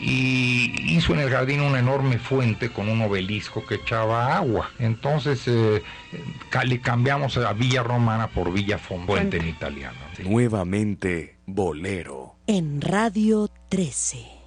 [0.00, 4.70] y hizo en el jardín una enorme fuente con un obelisco que echaba agua.
[4.78, 5.82] Entonces eh,
[6.64, 9.98] le cambiamos a Villa Romana por Villa Fonfuente en italiano.
[10.24, 12.36] Nuevamente, Bolero.
[12.46, 14.39] En Radio 13.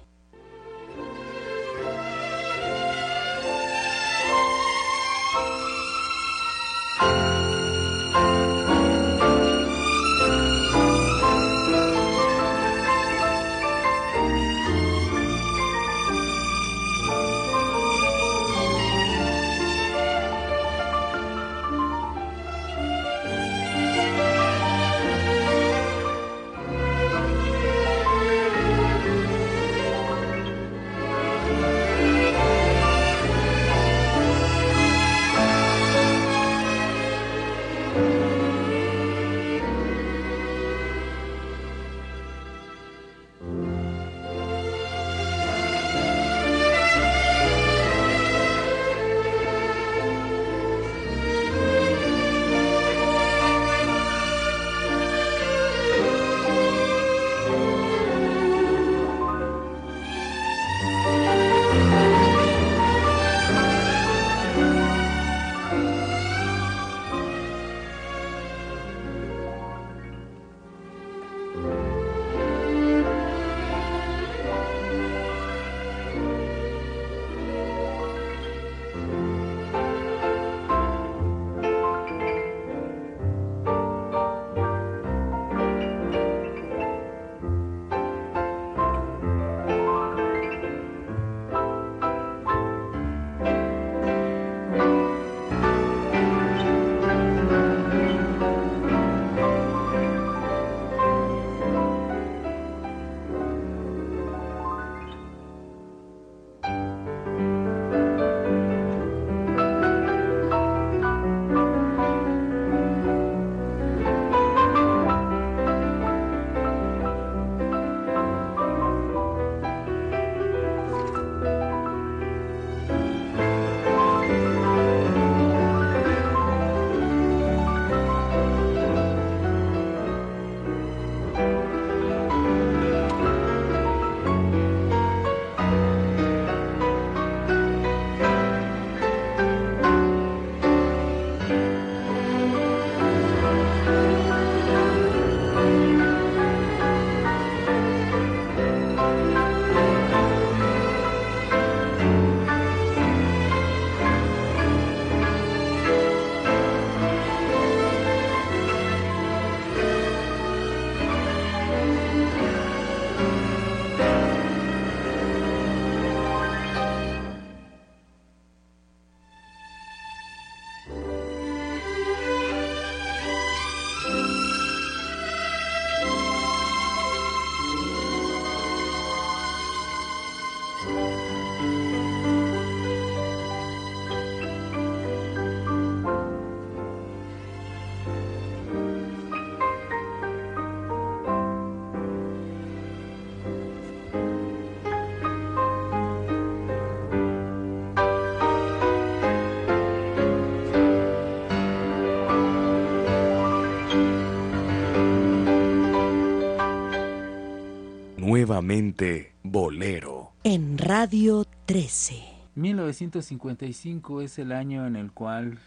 [208.46, 210.34] Nuevamente Bolero.
[210.44, 212.22] En Radio 13.
[212.56, 215.58] 1955 es el año en el cual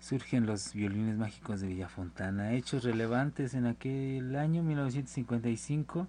[0.00, 2.54] surgen los violines mágicos de Villafontana.
[2.54, 6.08] Hechos relevantes en aquel año 1955.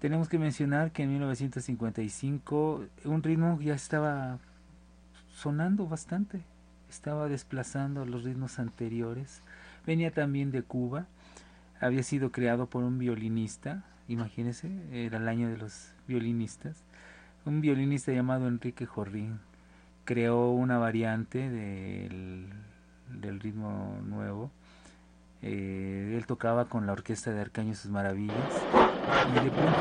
[0.00, 4.38] Tenemos que mencionar que en 1955 un ritmo ya estaba
[5.34, 6.42] sonando bastante,
[6.90, 9.40] estaba desplazando los ritmos anteriores.
[9.86, 11.06] Venía también de Cuba,
[11.80, 16.84] había sido creado por un violinista, imagínense, era el año de los violinistas.
[17.44, 19.38] Un violinista llamado Enrique Jorrín
[20.04, 22.48] creó una variante del,
[23.40, 24.50] ritmo nuevo.
[25.42, 28.36] Eh, él tocaba con la orquesta de Arcaño sus maravillas
[29.30, 29.78] y de pronto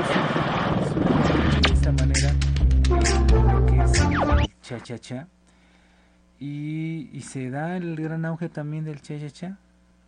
[0.93, 2.34] surge, de esta manera
[2.89, 5.28] lo que es el cha cha cha
[6.39, 9.57] y, y, se da el gran auge también del cha cha cha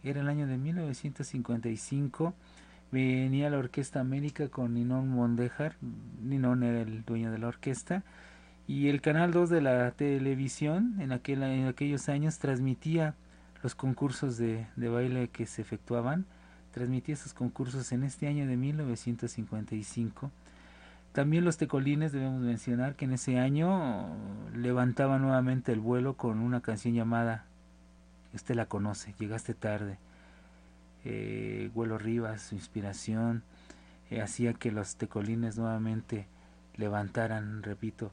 [0.03, 2.34] era el año de 1955
[2.92, 5.76] venía la Orquesta América con Ninón Mondejar,
[6.22, 8.04] Ninón era el dueño de la orquesta,
[8.68, 13.16] y el Canal 2 de la televisión en, aquel, en aquellos años transmitía
[13.64, 16.26] los concursos de, de baile que se efectuaban,
[16.72, 20.32] transmitía esos concursos en este año de 1955.
[21.14, 24.10] También los tecolines debemos mencionar que en ese año
[24.54, 27.46] levantaba nuevamente el vuelo con una canción llamada,
[28.34, 29.98] usted la conoce, llegaste tarde
[31.06, 31.70] eh,
[32.00, 33.43] Rivas, su inspiración,
[34.10, 36.28] eh, hacía que los tecolines nuevamente
[36.76, 38.12] levantaran, repito,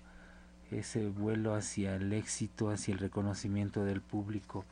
[0.70, 4.64] ese vuelo hacia el éxito, hacia el reconocimiento del público.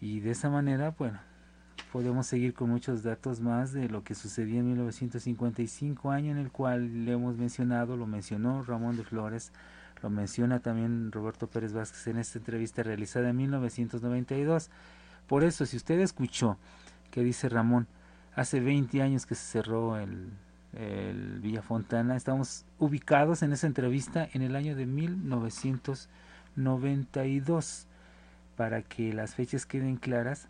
[0.00, 1.18] Y de esa manera, bueno,
[1.92, 6.52] podemos seguir con muchos datos más de lo que sucedía en 1955, año en el
[6.52, 9.52] cual le hemos mencionado, lo mencionó Ramón de Flores,
[10.02, 14.70] lo menciona también Roberto Pérez Vázquez en esta entrevista realizada en 1992.
[15.26, 16.56] Por eso, si usted escuchó
[17.10, 17.86] que dice Ramón,
[18.34, 20.30] hace 20 años que se cerró el,
[20.72, 27.86] el Villa Fontana, estamos ubicados en esa entrevista en el año de 1992,
[28.56, 30.48] para que las fechas queden claras,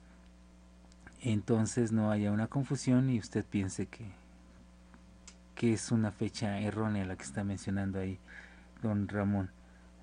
[1.21, 4.07] entonces no haya una confusión y usted piense que,
[5.55, 8.19] que es una fecha errónea la que está mencionando ahí
[8.83, 9.51] don Ramón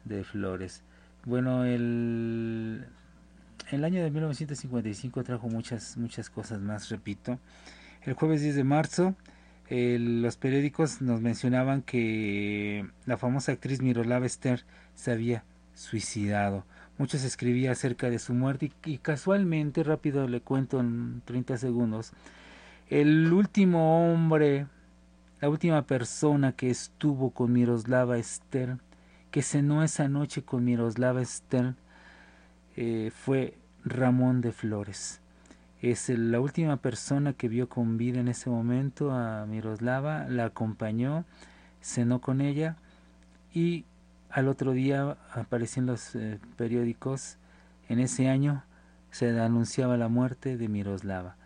[0.03, 0.83] de Flores.
[1.23, 2.85] Bueno, el
[3.71, 7.39] el año de 1955 trajo muchas, muchas cosas más, repito.
[8.03, 9.15] El jueves 10 de marzo,
[9.69, 14.63] los periódicos nos mencionaban que la famosa actriz Miroslava Esther
[14.93, 15.43] se había
[15.73, 16.65] suicidado.
[16.97, 22.13] Muchos escribían acerca de su muerte y, y, casualmente, rápido le cuento en 30 segundos,
[22.89, 24.67] el último hombre,
[25.41, 28.77] la última persona que estuvo con Miroslava Esther,
[29.31, 31.73] que cenó esa noche con Miroslava Esther,
[32.75, 35.21] eh, fue Ramón de Flores.
[35.81, 41.25] Es la última persona que vio con vida en ese momento a Miroslava, la acompañó,
[41.81, 42.77] cenó con ella
[43.53, 43.85] y
[44.29, 47.37] al otro día apareció en los eh, periódicos,
[47.87, 48.63] en ese año
[49.11, 51.37] se anunciaba la muerte de Miroslava.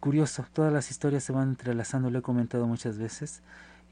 [0.00, 3.42] Curioso, todas las historias se van entrelazando, lo he comentado muchas veces,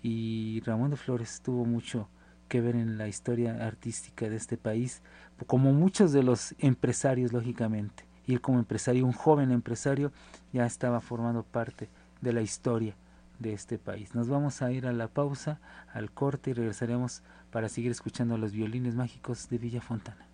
[0.02, 2.08] y Ramón de Flores tuvo mucho
[2.52, 5.00] que ver en la historia artística de este país,
[5.46, 8.04] como muchos de los empresarios, lógicamente.
[8.26, 10.12] Y como empresario, un joven empresario,
[10.52, 11.88] ya estaba formando parte
[12.20, 12.94] de la historia
[13.38, 14.14] de este país.
[14.14, 15.60] Nos vamos a ir a la pausa,
[15.94, 20.26] al corte y regresaremos para seguir escuchando los violines mágicos de Villa Fontana.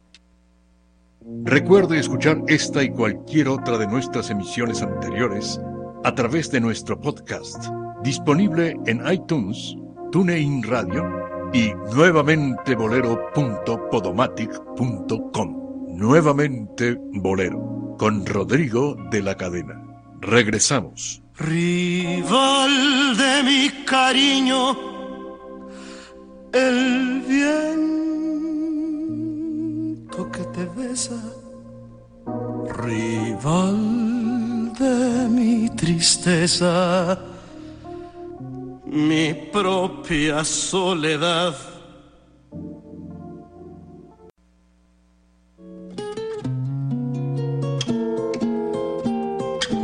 [1.44, 5.60] Recuerde escuchar esta y cualquier otra de nuestras emisiones anteriores
[6.02, 7.68] a través de nuestro podcast,
[8.02, 9.76] disponible en iTunes,
[10.10, 15.68] TuneIn Radio y nuevamente bolero.podomatic.com.
[15.96, 19.80] Nuevamente bolero con Rodrigo de la Cadena.
[20.20, 21.22] Regresamos.
[21.38, 24.76] Rival de mi cariño,
[26.52, 27.88] el viento
[30.32, 31.22] que te besa,
[32.76, 37.18] rival de mi tristeza
[38.90, 41.54] mi propia soledad.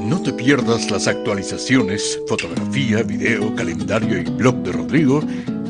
[0.01, 5.21] No te pierdas las actualizaciones, fotografía, video, calendario y blog de Rodrigo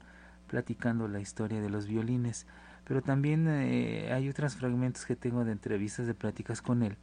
[0.48, 2.46] platicando la historia de los violines.
[2.84, 6.96] Pero también eh, hay otros fragmentos que tengo de entrevistas, de pláticas con él.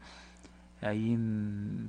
[0.81, 1.17] Ahí,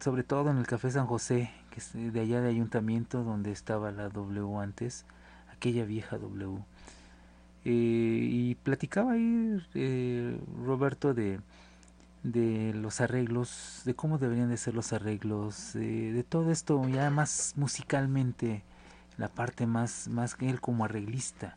[0.01, 3.93] sobre todo en el Café San José, que es de allá de ayuntamiento donde estaba
[3.93, 5.05] la W antes,
[5.53, 6.59] aquella vieja W.
[7.65, 11.41] Eh, y platicaba ahí eh, Roberto de
[12.23, 17.55] de los arreglos, de cómo deberían de ser los arreglos, de todo esto ya más
[17.57, 18.63] musicalmente,
[19.17, 21.57] la parte más, más que él como arreglista,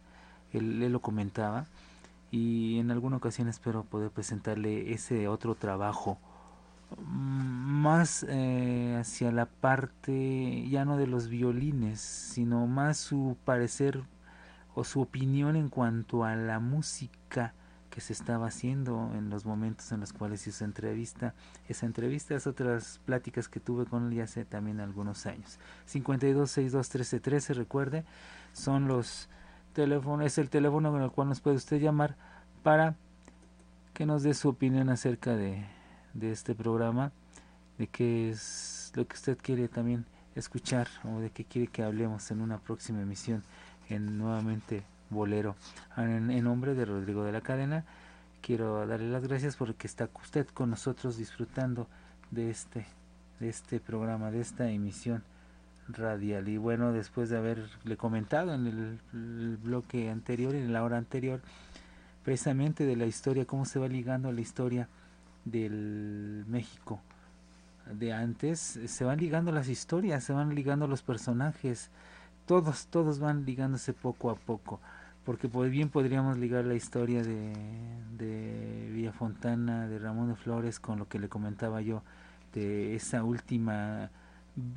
[0.51, 1.65] él, lo comentaba
[2.31, 6.17] y en alguna ocasión espero poder presentarle ese otro trabajo
[6.97, 14.03] más eh, hacia la parte ya no de los violines, sino más su parecer
[14.75, 17.53] o su opinión en cuanto a la música
[17.93, 21.35] que se estaba haciendo en los momentos en los cuales hizo entrevista.
[21.67, 25.59] Esa entrevista otras pláticas que tuve con él hace también algunos años.
[25.85, 28.03] 52621313, recuerde,
[28.51, 29.29] son los
[29.73, 32.15] teléfonos, es el teléfono con el cual nos puede usted llamar
[32.63, 32.95] para
[33.93, 35.63] que nos dé su opinión acerca de,
[36.15, 37.11] de este programa,
[37.77, 42.31] de qué es lo que usted quiere también escuchar o de qué quiere que hablemos
[42.31, 43.43] en una próxima emisión
[43.87, 45.55] en nuevamente bolero.
[45.97, 47.85] En, nombre de Rodrigo de la Cadena,
[48.41, 51.87] quiero darle las gracias porque está usted con nosotros disfrutando
[52.31, 52.85] de este,
[53.39, 55.23] de este programa, de esta emisión
[55.87, 56.47] radial.
[56.47, 58.67] Y bueno, después de haberle comentado en
[59.13, 61.41] el, bloque anterior, en la hora anterior,
[62.23, 64.87] precisamente de la historia, cómo se va ligando a la historia
[65.45, 67.01] del México
[67.91, 71.91] de antes, se van ligando las historias, se van ligando los personajes,
[72.45, 74.79] todos, todos van ligándose poco a poco
[75.25, 77.53] porque bien podríamos ligar la historia de,
[78.17, 82.03] de Villa Fontana, de Ramón de Flores, con lo que le comentaba yo,
[82.53, 84.09] de esa última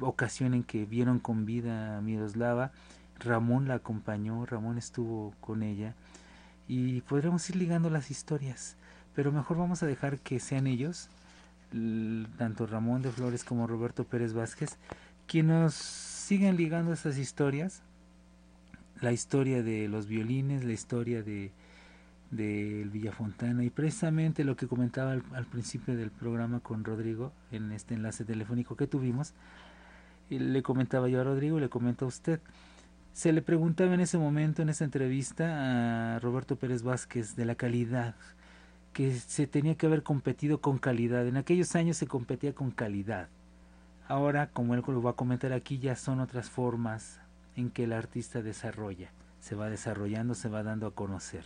[0.00, 2.70] ocasión en que vieron con vida a Miroslava.
[3.18, 5.94] Ramón la acompañó, Ramón estuvo con ella
[6.68, 8.76] y podríamos ir ligando las historias,
[9.14, 11.08] pero mejor vamos a dejar que sean ellos,
[12.38, 14.76] tanto Ramón de Flores como Roberto Pérez Vázquez,
[15.26, 17.82] quienes nos sigan ligando esas historias.
[19.00, 21.52] La historia de los violines, la historia de
[22.32, 23.62] del Villafontana.
[23.62, 28.74] Y precisamente lo que comentaba al, principio del programa con Rodrigo en este enlace telefónico
[28.74, 29.34] que tuvimos
[30.28, 32.40] le comentaba yo a Rodrigo le comento a usted.
[33.12, 37.54] Se le preguntaba en ese momento en esa entrevista a Roberto Pérez Vázquez de la
[37.54, 38.16] calidad
[38.92, 41.28] que se tenía que haber competido con calidad.
[41.28, 43.28] En aquellos años se competía con calidad
[44.08, 47.20] ahora como él lo va a comentar aquí ya son otras formas
[47.56, 51.44] en que el artista desarrolla, se va desarrollando, se va dando a conocer.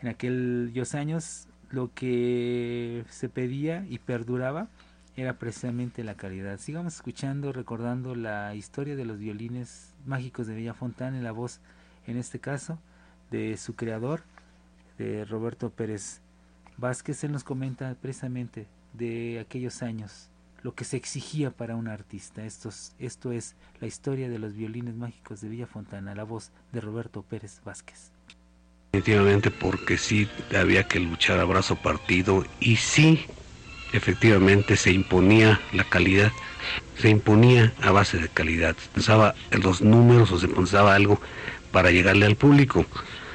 [0.00, 4.68] En aquellos años lo que se pedía y perduraba
[5.16, 6.58] era precisamente la calidad.
[6.58, 11.60] Sigamos escuchando, recordando la historia de los violines mágicos de Villa Fontana en la voz,
[12.06, 12.78] en este caso,
[13.30, 14.22] de su creador,
[14.98, 16.20] de Roberto Pérez
[16.78, 17.22] Vázquez.
[17.24, 20.31] Él nos comenta precisamente de aquellos años
[20.62, 22.44] lo que se exigía para un artista.
[22.44, 26.50] Esto es, esto es la historia de los violines mágicos de Villa Fontana, la voz
[26.72, 28.10] de Roberto Pérez Vázquez.
[28.92, 33.24] Definitivamente porque sí había que luchar a brazo partido y sí,
[33.92, 36.30] efectivamente se imponía la calidad,
[36.98, 38.76] se imponía a base de calidad.
[38.76, 41.20] Se pensaba en los números o se pensaba algo
[41.72, 42.84] para llegarle al público.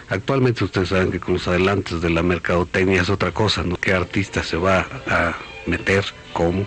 [0.09, 3.75] Actualmente ustedes saben que con los adelantos de la mercadotecnia es otra cosa, ¿no?
[3.75, 6.05] ¿Qué artista se va a meter?
[6.32, 6.65] ¿Cómo?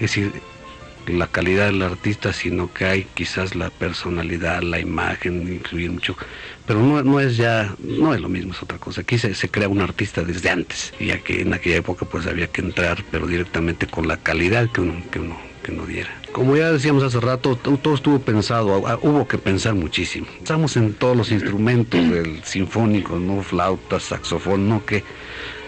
[0.00, 0.32] Es decir,
[1.08, 6.16] la calidad del artista, sino que hay quizás la personalidad, la imagen, incluir mucho.
[6.66, 9.00] Pero no, no es ya, no es lo mismo, es otra cosa.
[9.00, 12.48] Aquí se, se crea un artista desde antes, ya que en aquella época pues había
[12.48, 16.10] que entrar, pero directamente con la calidad que uno, que uno, que uno diera.
[16.32, 20.26] Como ya decíamos hace rato, todo estuvo pensado, hubo que pensar muchísimo.
[20.38, 25.04] Pensamos en todos los instrumentos del sinfónico, no flauta, saxofón, no que...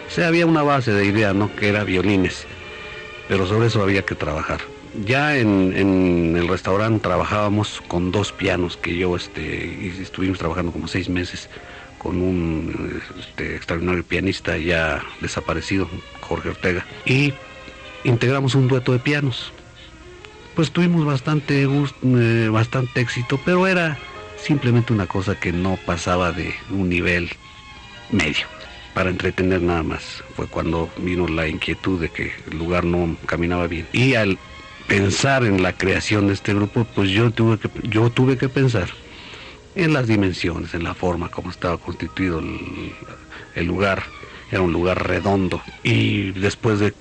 [0.07, 1.55] O sea, había una base de idea, ¿no?
[1.55, 2.45] Que era violines
[3.31, 4.59] pero sobre eso había que trabajar.
[5.07, 11.09] Ya en, el restaurante trabajábamos con dos pianos que yo este, estuvimos trabajando como seis
[11.09, 11.49] meses
[11.99, 15.89] con un este, extraordinario pianista ya desaparecido,
[16.23, 17.33] Jorge Ortega, y
[18.03, 19.53] integramos un dueto de pianos.
[20.57, 23.97] Pues tuvimos bastante, eh, bastante éxito, pero era
[24.43, 27.31] simplemente una cosa que no pasaba de un nivel
[28.11, 28.49] medio,
[28.95, 30.23] para entretener nada más.
[30.35, 33.87] Fue cuando vino la inquietud de que el lugar no caminaba bien.
[33.93, 34.39] Y al
[34.87, 38.89] pensar en la creación de este grupo, pues yo tuve que, yo tuve que pensar
[39.75, 42.43] en las dimensiones, en la forma como estaba constituido
[43.55, 44.03] el, lugar.
[44.51, 45.63] Era un lugar redondo.
[45.85, 46.93] Y después de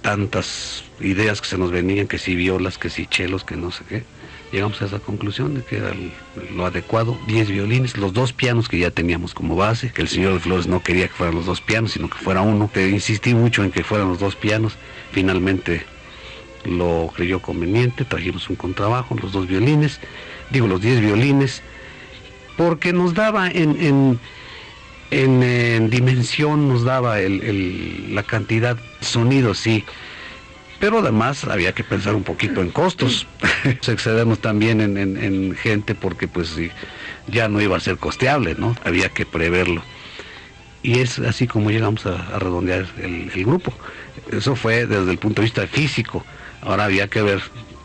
[0.00, 3.84] tantas ideas que se nos venían, que si violas, que si chelos, que no sé
[3.88, 4.04] qué,
[4.54, 5.92] llegamos a esa conclusión de que era
[6.54, 10.34] lo adecuado, 10 violines, los dos pianos que ya teníamos como base, que el señor
[10.34, 12.70] de Flores no quería que fueran los dos pianos, sino que fuera uno.
[12.72, 14.74] Te insistí mucho en que fueran los dos pianos,
[15.10, 15.84] finalmente
[16.64, 19.98] lo creyó conveniente, trajimos un contrabajo, los dos violines,
[20.50, 21.60] digo los 10 violines,
[22.56, 24.20] porque nos daba en,
[25.10, 29.84] en, dimensión, nos daba la cantidad de sonidos, sí,
[30.84, 33.26] pero además había que pensar un poquito en costos,
[33.88, 36.56] excedemos también en, gente porque pues
[37.26, 38.76] ya no iba a ser costeable, ¿no?
[38.84, 39.82] Había que preverlo.
[40.82, 43.72] Y es así como llegamos a, redondear el, el grupo.
[44.30, 46.22] Eso fue desde el punto de vista físico.
[46.60, 47.40] Ahora había que ver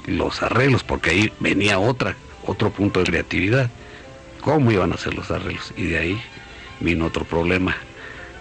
[0.05, 3.69] los arreglos, porque ahí venía otra, otro punto de creatividad.
[4.41, 5.73] ¿Cómo iban a ser los arreglos?
[5.77, 6.21] Y de ahí
[6.81, 7.77] vino otro problema.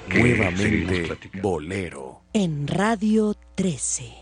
[0.09, 2.23] Nuevamente, Bolero.
[2.33, 4.18] En Radio 13.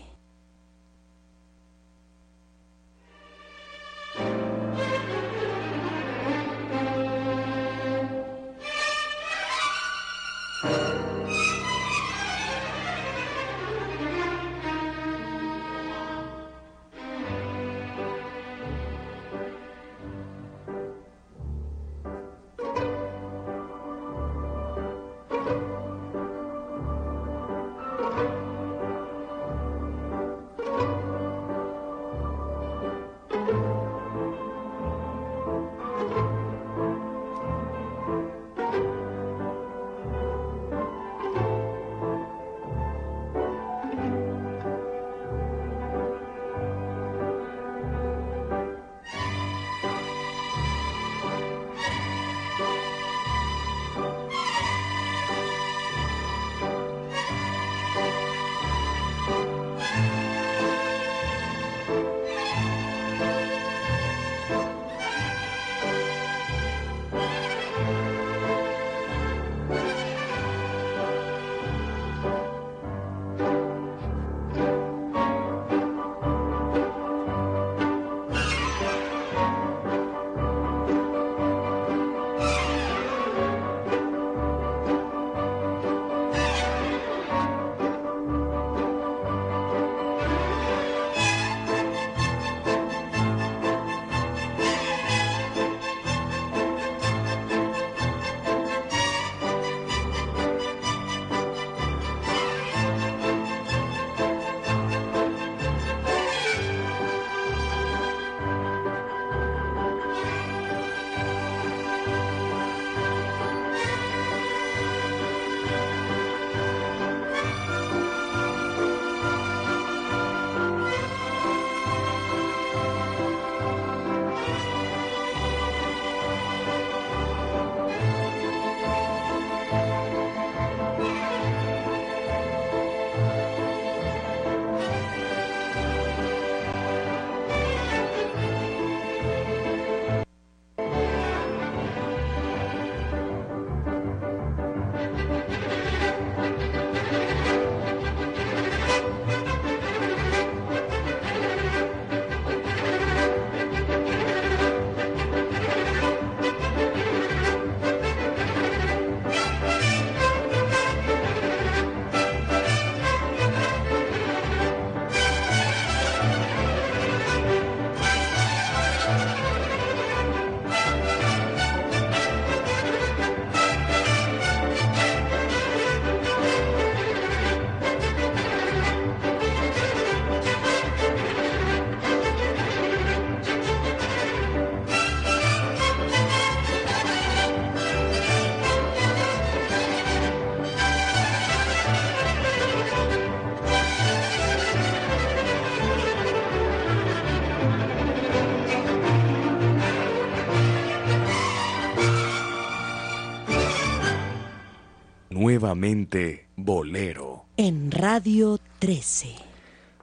[205.59, 207.45] Nuevamente Bolero.
[207.57, 209.33] En Radio 13.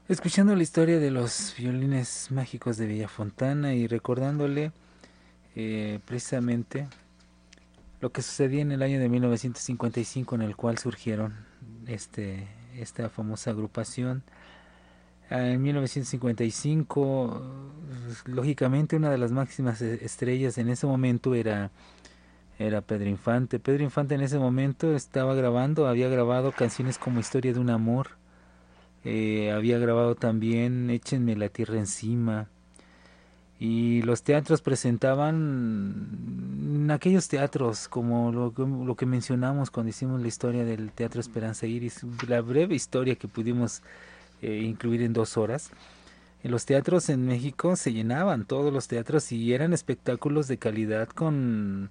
[0.08, 4.72] Escuchando la historia de los violines mágicos de Villa Fontana y recordándole
[5.54, 6.88] eh, precisamente
[8.00, 11.46] lo que sucedía en el año de 1955 en el cual surgieron
[11.86, 14.24] este, esta famosa agrupación.
[15.30, 17.42] Ah, en 1955,
[18.24, 21.70] lógicamente una de las máximas e-, estrellas en ese momento era
[22.58, 23.58] era Pedro Infante.
[23.58, 28.10] Pedro Infante en ese momento estaba grabando, había grabado canciones como Historia de un amor,
[29.04, 32.48] eh, había grabado también Échenme la tierra encima.
[33.60, 35.36] Y los teatros presentaban
[36.84, 41.66] en aquellos teatros, como lo, lo, que mencionamos cuando hicimos la historia del Teatro Esperanza
[41.66, 43.82] Iris, la breve historia que pudimos
[44.42, 45.70] eh, incluir en dos horas.
[46.42, 51.08] En los teatros en México se llenaban todos los teatros y eran espectáculos de calidad
[51.08, 51.90] con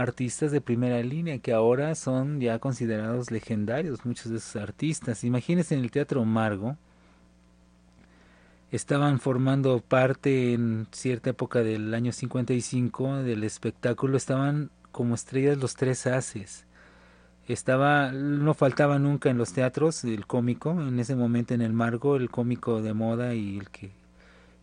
[0.00, 5.24] artistas de primera línea que ahora son ya considerados legendarios, muchos de esos artistas.
[5.24, 6.76] Imagínense en el Teatro Margo,
[8.70, 15.74] estaban formando parte en cierta época del año 55 del espectáculo, estaban como estrellas los
[15.74, 16.66] tres haces.
[17.48, 22.16] Estaba, no faltaba nunca en los teatros el cómico, en ese momento en el Margo,
[22.16, 23.92] el cómico de moda y el que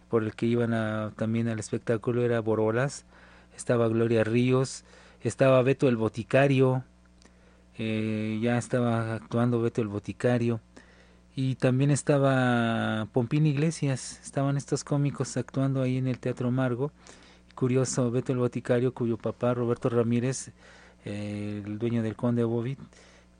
[0.10, 3.04] por el que iban a, también al espectáculo era Borolas,
[3.56, 4.84] estaba Gloria Ríos,
[5.24, 6.84] estaba Beto el Boticario,
[7.78, 10.60] eh, ya estaba actuando Beto el Boticario,
[11.36, 16.92] y también estaba Pompín Iglesias, estaban estos cómicos actuando ahí en el Teatro Margo.
[17.56, 20.52] Curioso, Beto el Boticario, cuyo papá Roberto Ramírez,
[21.06, 22.80] eh, el dueño del Conde Bobit,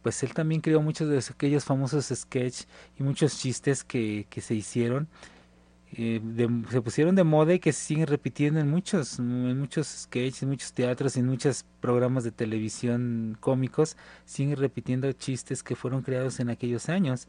[0.02, 2.68] pues él también creó muchos de aquellos famosos sketches
[3.00, 5.08] y muchos chistes que, que se hicieron
[5.96, 6.20] eh,
[6.70, 10.50] se pusieron de moda y que se siguen repitiendo en muchos, en muchos sketches, en
[10.50, 16.50] muchos teatros, en muchos programas de televisión cómicos, siguen repitiendo chistes que fueron creados en
[16.50, 17.28] aquellos años.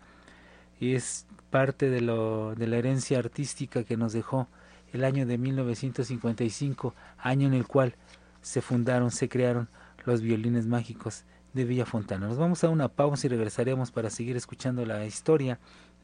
[0.80, 4.48] Y es parte de, lo, de la herencia artística que nos dejó
[4.92, 7.96] el año de 1955, año en el cual
[8.40, 9.68] se fundaron, se crearon
[10.04, 12.28] los violines mágicos de Villa Fontana.
[12.28, 15.58] Nos vamos a una pausa y regresaremos para seguir escuchando la historia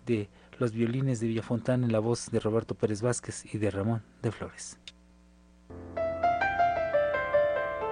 [0.07, 0.29] de
[0.61, 4.31] los violines de Villafontán en la voz de Roberto Pérez Vázquez y de Ramón de
[4.31, 4.79] Flores.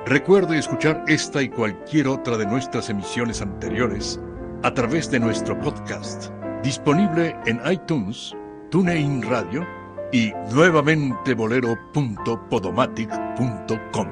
[0.07, 4.21] Recuerde escuchar esta y cualquier otra de nuestras emisiones anteriores
[4.63, 6.31] a través de nuestro podcast,
[6.63, 8.35] disponible en iTunes,
[8.71, 9.67] TuneIn Radio
[10.13, 14.09] y nuevamente bolero.podomatic.com.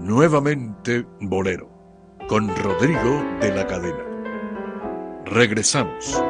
[0.00, 1.68] Nuevamente Bolero,
[2.28, 4.04] con Rodrigo de la Cadena.
[5.26, 6.20] Regresamos.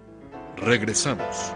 [0.56, 1.52] Regresamos.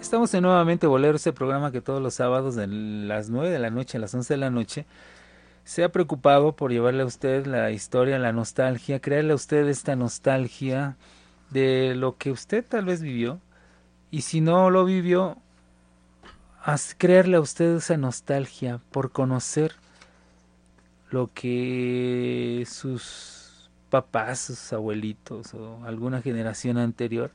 [0.00, 3.70] Estamos en Nuevamente Bolero, ese programa que todos los sábados de las 9 de la
[3.70, 4.84] noche a las 11 de la noche
[5.66, 9.96] se ha preocupado por llevarle a usted la historia, la nostalgia, crearle a usted esta
[9.96, 10.96] nostalgia
[11.50, 13.40] de lo que usted tal vez vivió.
[14.12, 15.38] Y si no lo vivió,
[16.98, 19.72] crearle a usted esa nostalgia por conocer
[21.10, 27.32] lo que sus papás, sus abuelitos o alguna generación anterior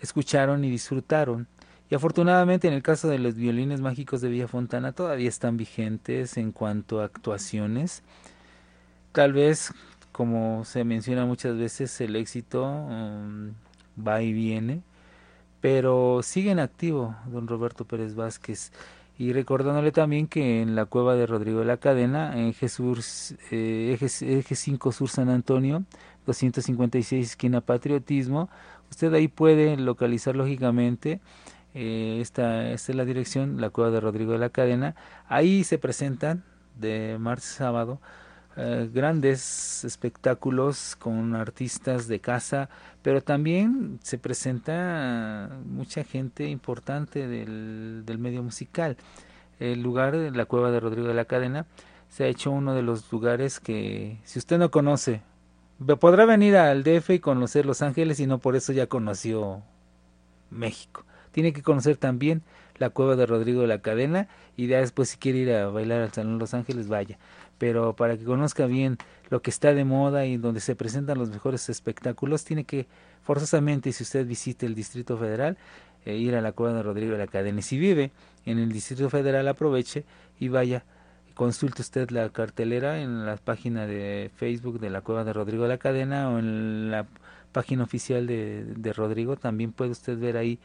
[0.00, 1.46] escucharon y disfrutaron
[1.88, 6.36] y afortunadamente en el caso de los violines mágicos de Villa Fontana todavía están vigentes
[6.36, 8.02] en cuanto a actuaciones.
[9.12, 9.72] Tal vez,
[10.10, 13.52] como se menciona muchas veces, el éxito um,
[13.96, 14.82] va y viene,
[15.60, 18.72] pero sigue en activo don Roberto Pérez Vázquez.
[19.18, 23.96] Y recordándole también que en la cueva de Rodrigo de la Cadena, en Jesús, eh,
[23.98, 25.84] eje, eje 5 Sur San Antonio,
[26.26, 28.50] 256 esquina Patriotismo,
[28.90, 31.20] usted ahí puede localizar lógicamente
[31.78, 34.94] eh, esta, es la dirección, la cueva de Rodrigo de la Cadena.
[35.28, 36.42] Ahí se presentan
[36.74, 38.00] de martes a sábado
[38.56, 42.70] eh, grandes espectáculos con artistas de casa,
[43.02, 48.96] pero también se presenta mucha gente importante del, del medio musical.
[49.60, 51.66] El lugar, la cueva de Rodrigo de la Cadena,
[52.08, 55.20] se ha hecho uno de los lugares que, si usted no conoce,
[56.00, 59.62] podrá venir al DF y conocer Los Ángeles y no por eso ya conoció
[60.50, 61.04] México
[61.36, 62.40] tiene que conocer también
[62.78, 64.26] la cueva de Rodrigo de la Cadena
[64.56, 67.18] y después si quiere ir a bailar al Salón Los Ángeles, vaya.
[67.58, 68.96] Pero para que conozca bien
[69.28, 72.86] lo que está de moda y donde se presentan los mejores espectáculos, tiene que
[73.20, 75.58] forzosamente, si usted visite el Distrito Federal,
[76.06, 77.58] eh, ir a la cueva de Rodrigo de la Cadena.
[77.58, 78.12] Y si vive
[78.46, 80.06] en el Distrito Federal, aproveche
[80.40, 80.86] y vaya
[81.34, 85.68] consulte usted la cartelera en la página de Facebook de la Cueva de Rodrigo de
[85.68, 87.06] la Cadena o en la
[87.52, 89.36] página oficial de, de Rodrigo.
[89.36, 90.58] También puede usted ver ahí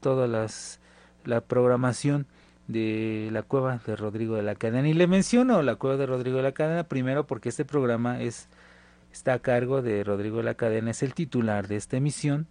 [0.00, 0.80] todas las
[1.24, 2.26] la programación
[2.66, 4.88] de la cueva de Rodrigo de la Cadena.
[4.88, 8.48] Y le menciono la cueva de Rodrigo de la Cadena primero porque este programa es
[9.12, 12.46] está a cargo de Rodrigo de la Cadena, es el titular de esta emisión.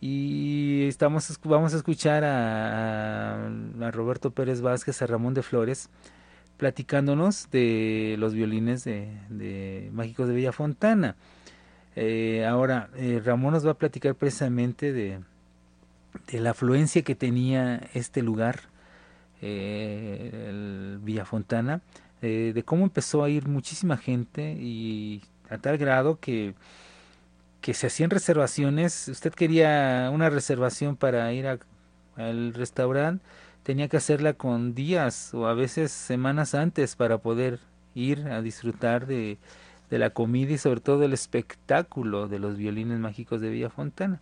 [0.00, 5.90] Y estamos vamos a escuchar a, a Roberto Pérez Vázquez, a Ramón de Flores,
[6.56, 11.16] platicándonos de los violines de, de Mágicos de Villa Fontana.
[11.94, 15.20] Eh, ahora, eh, Ramón nos va a platicar precisamente de,
[16.30, 18.60] de la afluencia que tenía este lugar,
[19.40, 21.80] eh, el Villafontana,
[22.22, 26.54] eh, de cómo empezó a ir muchísima gente y a tal grado que,
[27.60, 29.08] que se hacían reservaciones.
[29.08, 31.46] Usted quería una reservación para ir
[32.16, 33.24] al restaurante,
[33.62, 37.58] tenía que hacerla con días o a veces semanas antes para poder
[37.94, 39.38] ir a disfrutar de,
[39.90, 44.20] de la comida y sobre todo el espectáculo de los violines mágicos de Villafontana.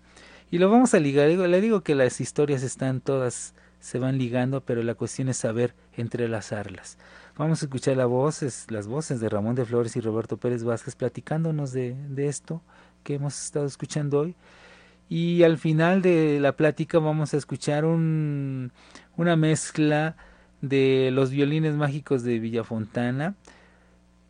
[0.50, 1.28] Y lo vamos a ligar.
[1.28, 5.74] le digo que las historias están todas, se van ligando, pero la cuestión es saber
[5.96, 6.98] entrelazarlas.
[7.36, 10.96] Vamos a escuchar la voces, las voces de Ramón de Flores y Roberto Pérez Vázquez
[10.96, 12.62] platicándonos de, de esto
[13.04, 14.34] que hemos estado escuchando hoy.
[15.08, 18.72] Y al final de la plática vamos a escuchar un,
[19.16, 20.16] una mezcla
[20.60, 23.34] de los violines mágicos de Villafontana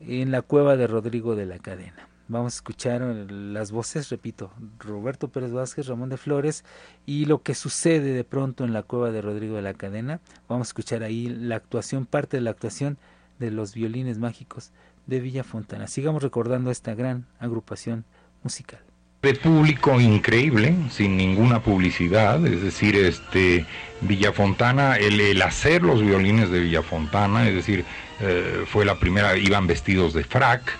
[0.00, 2.09] en la cueva de Rodrigo de la Cadena.
[2.30, 6.64] Vamos a escuchar las voces, repito, Roberto Pérez Vázquez, Ramón de Flores
[7.04, 10.20] y lo que sucede de pronto en la cueva de Rodrigo de la Cadena.
[10.48, 12.98] Vamos a escuchar ahí la actuación, parte de la actuación
[13.40, 14.70] de los violines mágicos
[15.08, 15.88] de Villa Fontana.
[15.88, 18.04] Sigamos recordando esta gran agrupación
[18.44, 18.78] musical.
[19.22, 23.66] De público increíble, sin ninguna publicidad, es decir, este
[24.02, 27.84] Villafontana, el, el hacer los violines de Villafontana, es decir,
[28.20, 30.78] eh, fue la primera, iban vestidos de frac,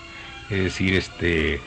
[0.51, 1.61] es decir, este,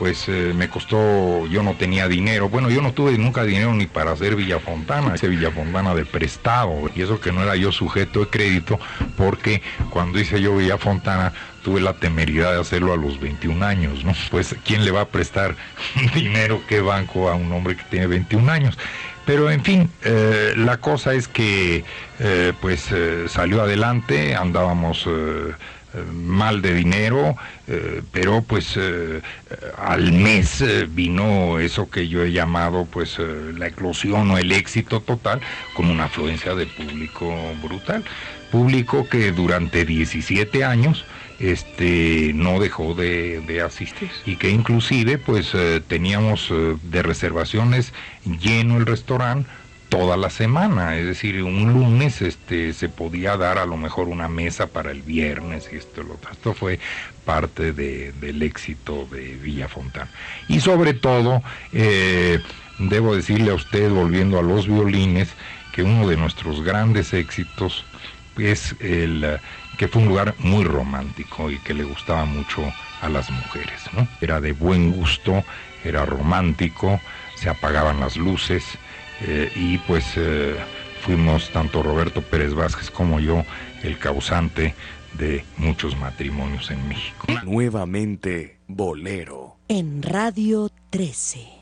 [0.00, 3.86] pues eh, me costó, yo no tenía dinero, bueno, yo no tuve nunca dinero ni
[3.86, 8.28] para hacer Villafontana, hice Villafontana de prestado, y eso que no era yo sujeto de
[8.28, 8.80] crédito,
[9.18, 9.60] porque
[9.90, 14.14] cuando hice yo Villafontana tuve la temeridad de hacerlo a los 21 años, ¿no?
[14.30, 15.54] Pues, ¿quién le va a prestar
[16.14, 18.78] dinero, qué banco a un hombre que tiene 21 años?
[19.26, 21.84] Pero en fin, eh, la cosa es que
[22.18, 22.88] eh, pues
[23.28, 25.06] salió adelante, andábamos
[26.12, 27.36] mal de dinero,
[27.66, 29.20] eh, pero pues eh,
[29.78, 30.64] al mes
[30.94, 35.40] vino eso que yo he llamado pues la eclosión o el éxito total
[35.74, 38.04] con una afluencia de público brutal.
[38.50, 41.04] Público que durante 17 años
[41.38, 45.52] este no dejó de, de, asistir y que inclusive pues
[45.86, 46.52] teníamos
[46.82, 47.94] de reservaciones
[48.24, 49.48] lleno el restaurante
[49.90, 54.28] toda la semana, es decir, un lunes este, se podía dar a lo mejor una
[54.28, 56.30] mesa para el viernes y esto lo otro.
[56.30, 56.78] Esto fue
[57.24, 60.08] parte de, del éxito de Villa Fontana.
[60.48, 61.42] Y sobre todo,
[61.72, 62.38] eh,
[62.78, 65.28] debo decirle a usted, volviendo a los violines,
[65.72, 67.84] que uno de nuestros grandes éxitos
[68.38, 69.38] es el
[69.76, 72.62] que fue un lugar muy romántico y que le gustaba mucho
[73.02, 74.06] a las mujeres, ¿no?
[74.20, 75.42] Era de buen gusto,
[75.84, 77.00] era romántico,
[77.34, 78.64] se apagaban las luces,
[79.22, 80.56] eh, y pues eh,
[81.02, 83.44] fuimos tanto Roberto Pérez Vázquez como yo
[83.82, 84.74] el causante
[85.14, 87.26] de muchos matrimonios en México.
[87.44, 89.56] Nuevamente, Bolero.
[89.68, 91.59] En Radio 13.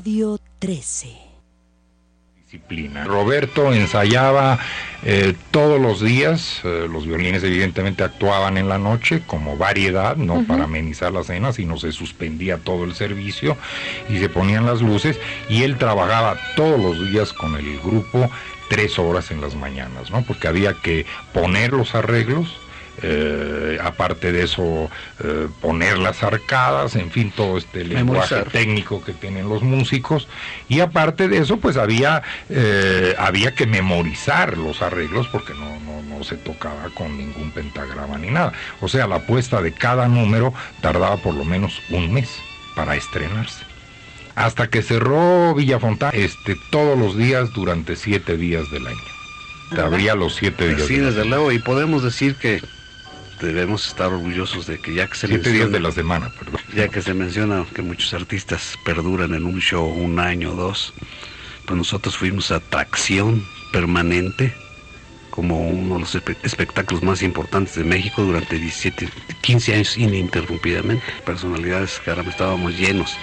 [0.00, 1.08] Radio 13
[2.42, 3.04] disciplina.
[3.04, 4.58] Roberto ensayaba
[5.02, 10.42] eh, todos los días, eh, los violines evidentemente actuaban en la noche como variedad, no
[10.46, 13.58] para amenizar la cena, sino se suspendía todo el servicio
[14.08, 15.20] y se ponían las luces
[15.50, 18.30] y él trabajaba todos los días con el grupo
[18.70, 20.22] tres horas en las mañanas, ¿no?
[20.22, 21.04] Porque había que
[21.34, 22.56] poner los arreglos,
[23.02, 24.90] eh, aparte de eso,
[25.22, 30.28] eh, poner las arcadas, en fin, todo este lenguaje técnico que tienen los músicos.
[30.68, 36.02] Y aparte de eso, pues había, eh, había que memorizar los arreglos porque no, no,
[36.02, 38.52] no se tocaba con ningún pentagrama ni nada.
[38.80, 42.30] O sea, la puesta de cada número tardaba por lo menos un mes
[42.74, 43.70] para estrenarse
[44.34, 48.98] hasta que cerró Villafontana este, todos los días durante siete días del año.
[49.74, 50.88] Te abría los siete días.
[50.88, 52.62] Sí, desde luego, y podemos decir que
[53.46, 56.60] debemos estar orgullosos de que ya que se Siete días de la semana, perdón.
[56.74, 60.92] Ya que se menciona que muchos artistas perduran en un show un año o dos,
[61.66, 64.54] pues nosotros fuimos atracción permanente
[65.30, 69.08] como uno de los espectáculos más importantes de México durante 17,
[69.40, 71.04] 15 años ininterrumpidamente.
[71.24, 73.16] Personalidades que ahora estábamos llenos.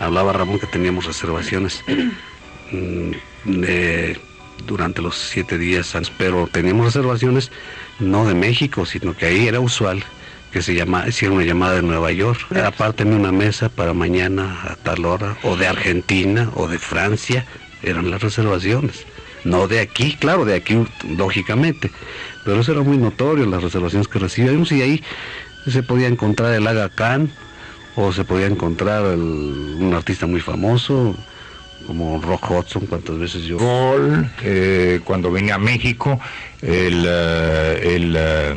[0.00, 1.82] Hablaba Ramón que teníamos reservaciones
[2.72, 3.12] mm,
[4.66, 7.50] durante los siete días, pero teníamos reservaciones
[7.98, 10.04] no de México, sino que ahí era usual
[10.54, 14.76] que se llama, hiciera una llamada de Nueva York, de una mesa para mañana a
[14.76, 17.44] tal hora, o de Argentina, o de Francia,
[17.82, 19.04] eran las reservaciones.
[19.42, 21.90] No de aquí, claro, de aquí lógicamente,
[22.44, 25.02] pero eso era muy notorio, las reservaciones que recibíamos, y ahí
[25.66, 27.32] se podía encontrar el Aga Khan,
[27.96, 31.16] o se podía encontrar un artista muy famoso,
[31.86, 33.58] como Rock Hudson, cuántas veces yo...
[33.58, 36.18] Gol, eh, cuando venía a México,
[36.64, 38.54] el, eh, el, eh,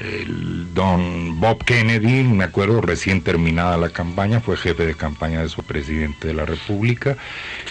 [0.00, 5.48] el, don Bob Kennedy, me acuerdo, recién terminada la campaña, fue jefe de campaña de
[5.48, 7.16] su presidente de la República,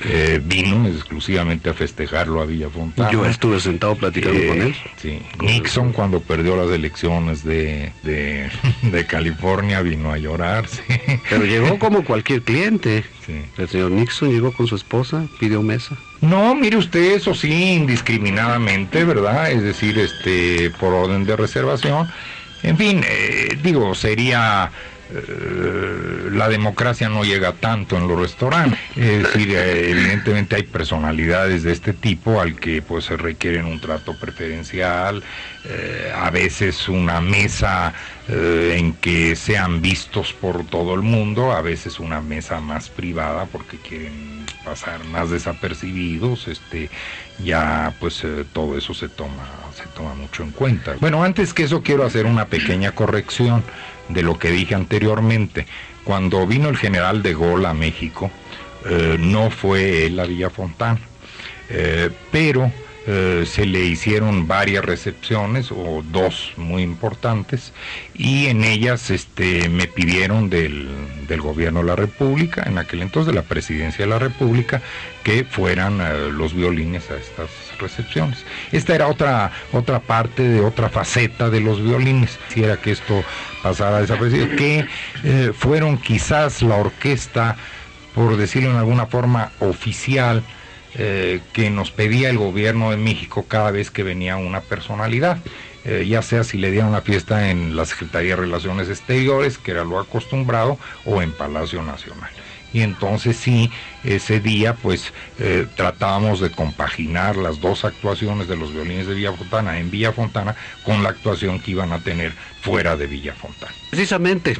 [0.04, 3.12] eh, vino exclusivamente a festejarlo a Villa Fontana.
[3.12, 4.76] Yo estuve sentado platicando con él.
[4.98, 5.22] Sí.
[5.40, 8.50] Nixon cuando perdió las elecciones de, de,
[8.82, 10.68] de California vino a llorar.
[10.68, 10.82] Sí.
[11.30, 13.06] Pero llegó como cualquier cliente.
[13.58, 15.96] El señor Nixon llegó con su esposa, pidió mesa.
[16.22, 19.52] No, mire usted, eso sí, indiscriminadamente, ¿verdad?
[19.52, 22.08] Es decir, este, por orden de reservación.
[22.64, 24.72] En fin, eh, digo, sería
[25.10, 28.80] eh, la democracia no llega tanto en los restaurantes.
[28.96, 33.80] Es decir, eh, evidentemente hay personalidades de este tipo al que pues se requieren un
[33.80, 35.24] trato preferencial,
[35.66, 37.94] eh, a veces una mesa
[38.30, 43.78] en que sean vistos por todo el mundo, a veces una mesa más privada porque
[43.78, 46.90] quieren pasar más desapercibidos, este,
[47.42, 48.22] ya pues
[48.52, 50.96] todo eso se toma, se toma mucho en cuenta.
[51.00, 53.64] Bueno, antes que eso quiero hacer una pequeña corrección
[54.10, 55.66] de lo que dije anteriormente.
[56.04, 58.32] Cuando vino el general de Gaulle a México,
[58.86, 61.00] eh, no fue él a Villa Fontana,
[61.70, 62.72] eh, pero
[63.10, 67.72] eh, se le hicieron varias recepciones o dos muy importantes
[68.14, 70.90] y en ellas este, me pidieron del,
[71.26, 74.82] del, gobierno de la República, en aquel entonces de la presidencia de la República,
[75.24, 78.44] que fueran eh, los violines a estas recepciones.
[78.74, 83.24] Esta era otra, otra parte de otra faceta de los violines, quisiera que esto
[83.64, 84.86] pasara desapercibido, que
[85.24, 87.56] eh, fueron quizás la orquesta,
[88.14, 90.44] por decirlo en alguna forma, oficial,
[90.98, 95.40] eh, que nos pedía el gobierno de México cada vez que venía una personalidad,
[95.86, 99.72] eh, ya sea si le dieran una fiesta en la Secretaría de Relaciones Exteriores, que
[99.72, 102.32] era lo acostumbrado, o en Palacio Nacional.
[102.74, 103.72] Y entonces sí,
[104.04, 109.34] ese día pues eh, tratábamos de compaginar las dos actuaciones de los violines de Villa
[109.34, 113.72] Fontana en Villa Fontana con la actuación que iban a tener fuera de Villa Fontana.
[113.90, 114.58] Precisamente,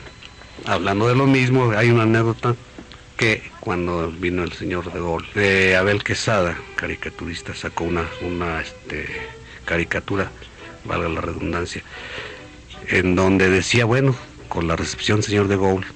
[0.66, 2.56] hablando de lo mismo, hay una anécdota
[3.18, 9.08] que cuando vino el señor de Gaulle, de Abel Quesada, caricaturista, sacó una, una este,
[9.66, 10.32] caricatura,
[10.86, 11.84] valga la redundancia,
[12.88, 14.16] en donde decía, bueno,
[14.48, 15.88] con la recepción señor de Gaulle,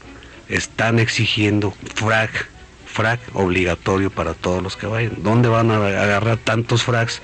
[0.50, 2.48] están exigiendo frac,
[2.86, 5.14] frac obligatorio para todos los que vayan.
[5.20, 7.22] ¿Dónde van a agarrar tantos fracs?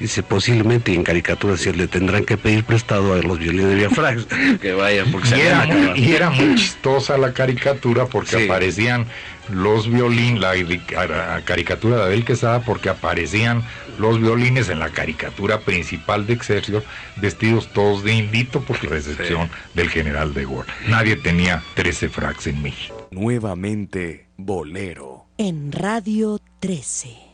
[0.00, 4.26] Dice, posiblemente, en caricatura decía, le tendrán que pedir prestado a los violines de Biafrax
[4.60, 9.06] que vayan, porque y, era muy, y era muy chistosa la caricatura porque aparecían
[9.50, 13.62] los violines, la, caricatura de Abel Quesada, porque aparecían
[13.98, 16.84] los violines en la caricatura principal de Excelsior,
[17.16, 20.70] vestidos todos de indito por la recepción del general de Gaulle.
[20.86, 23.08] Nadie tenía 13 fracs en México.
[23.10, 25.26] Nuevamente, Bolero.
[25.38, 27.27] En Radio 13.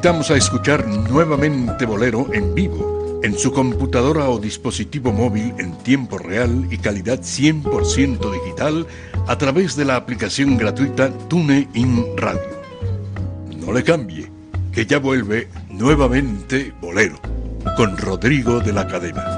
[0.00, 6.16] Invitamos a escuchar nuevamente Bolero en vivo, en su computadora o dispositivo móvil en tiempo
[6.16, 8.86] real y calidad 100% digital
[9.28, 12.40] a través de la aplicación gratuita TuneIn Radio.
[13.58, 14.32] No le cambie,
[14.72, 17.20] que ya vuelve nuevamente Bolero,
[17.76, 19.29] con Rodrigo de la Cadena.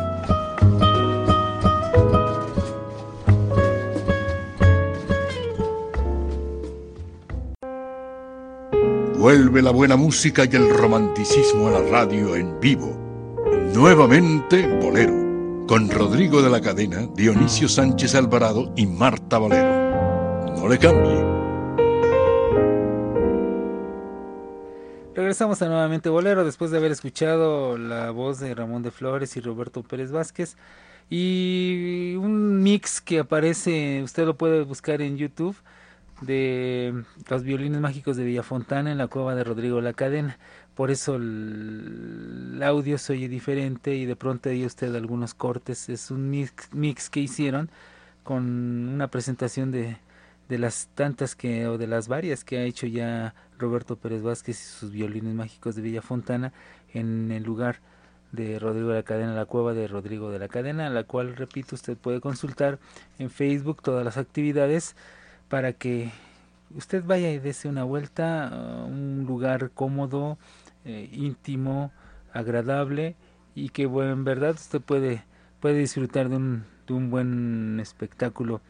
[9.33, 12.95] Vuelve la buena música y el romanticismo a la radio en vivo.
[13.73, 20.53] Nuevamente Bolero, con Rodrigo de la Cadena, Dionisio Sánchez Alvarado y Marta Valero.
[20.55, 21.19] No le cambie.
[25.15, 29.41] Regresamos a nuevamente Bolero después de haber escuchado la voz de Ramón de Flores y
[29.41, 30.59] Roberto Pérez Vázquez
[31.09, 35.57] y un mix que aparece, usted lo puede buscar en YouTube
[36.23, 40.39] de los violines mágicos de Villafontana en la cueva de Rodrigo La Cadena.
[40.75, 45.89] Por eso el, audio se oye diferente y de pronto hay usted algunos cortes.
[45.89, 47.71] Es un mix, que hicieron
[48.23, 49.99] con una presentación de,
[50.49, 54.61] de las tantas que o de las varias que ha hecho ya Roberto Pérez Vázquez
[54.61, 56.53] y sus violines mágicos de Villafontana
[56.95, 57.81] en el lugar
[58.33, 61.75] de Rodrigo de la Cadena, la cueva de Rodrigo de la Cadena, la cual, repito,
[61.75, 62.79] usted puede consultar
[63.19, 64.97] en Facebook todas las actividades
[65.53, 66.11] para que
[66.75, 70.39] usted vaya y dése una vuelta a un lugar cómodo,
[70.87, 71.93] eh, íntimo,
[72.33, 73.17] agradable
[73.55, 75.25] y que bueno, en verdad usted puede,
[75.61, 78.63] puede disfrutar de un, de un buen espectáculo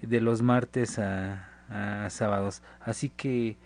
[0.00, 2.62] de los martes a, a sábados.
[2.80, 3.58] Así que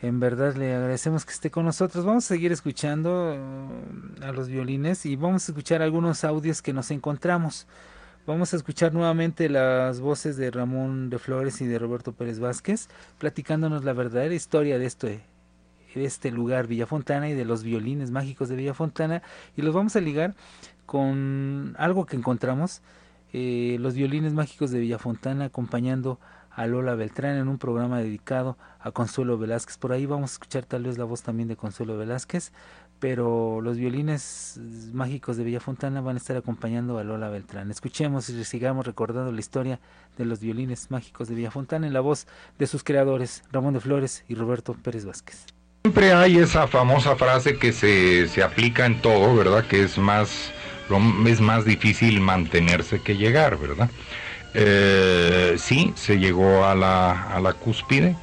[0.00, 2.04] en verdad le agradecemos que esté con nosotros.
[2.04, 6.72] Vamos a seguir escuchando uh, a los violines y vamos a escuchar algunos audios que
[6.72, 7.66] nos encontramos.
[8.26, 12.88] Vamos a escuchar nuevamente las voces de Ramón de Flores y de Roberto Pérez Vázquez,
[13.18, 15.20] platicándonos la verdadera historia de este,
[15.94, 19.22] de este lugar, Villafontana, y de los violines mágicos de Villafontana.
[19.56, 20.34] Y los vamos a ligar
[20.86, 22.82] con algo que encontramos,
[23.32, 26.18] eh, los violines mágicos de Villafontana acompañando
[26.50, 29.78] a Lola Beltrán en un programa dedicado a Consuelo Velázquez.
[29.78, 32.50] Por ahí vamos a escuchar tal vez la voz también de Consuelo Velázquez
[33.06, 34.58] pero los violines
[34.92, 37.70] mágicos de Villa Fontana van a estar acompañando a Lola Beltrán.
[37.70, 39.78] Escuchemos y sigamos recordando la historia
[40.18, 42.26] de los violines mágicos de Villa Fontana en la voz
[42.58, 45.46] de sus creadores, Ramón de Flores y Roberto Pérez Vázquez.
[45.84, 49.64] Siempre hay esa famosa frase que se, se aplica en todo, ¿verdad?
[49.68, 50.50] Que es más,
[51.28, 53.88] es más difícil mantenerse que llegar, ¿verdad?
[54.52, 58.16] Eh, sí, se llegó a la, a la cúspide,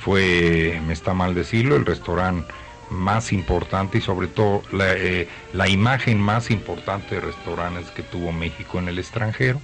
[0.00, 2.50] fue, me está mal decirlo, el restaurante
[2.92, 8.78] más importante y sobre todo eh, la, imagen más importante de restaurantes que tuvo México
[8.78, 9.60] en el extranjero.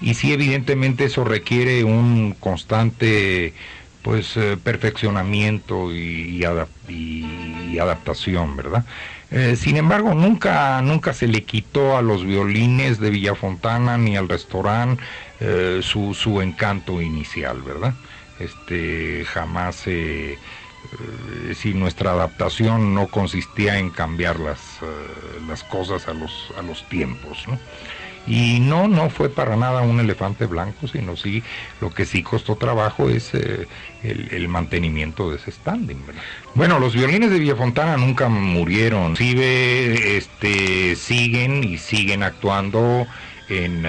[0.00, 3.54] Y sí, evidentemente eso requiere un constante
[4.02, 6.44] pues eh, perfeccionamiento y,
[7.80, 8.84] adaptación, ¿verdad?
[9.30, 14.28] Eh, sin embargo, nunca, nunca se le quitó a los violines de Villafontana ni al
[14.28, 15.02] restaurante
[15.82, 17.92] su, su encanto inicial, ¿verdad?
[18.38, 20.38] Este, jamás se
[21.54, 24.86] si nuestra adaptación no consistía en cambiar las, eh,
[25.48, 27.46] las cosas a los, a los tiempos.
[28.26, 31.42] Y no, no fue para nada un elefante blanco, sino sí,
[31.80, 33.66] lo que sí costó trabajo es eh,
[34.02, 36.02] el, mantenimiento de ese standing.
[36.54, 43.06] Bueno, los violines de Villafontana nunca murieron, sí, este, siguen y siguen actuando
[43.50, 43.86] en,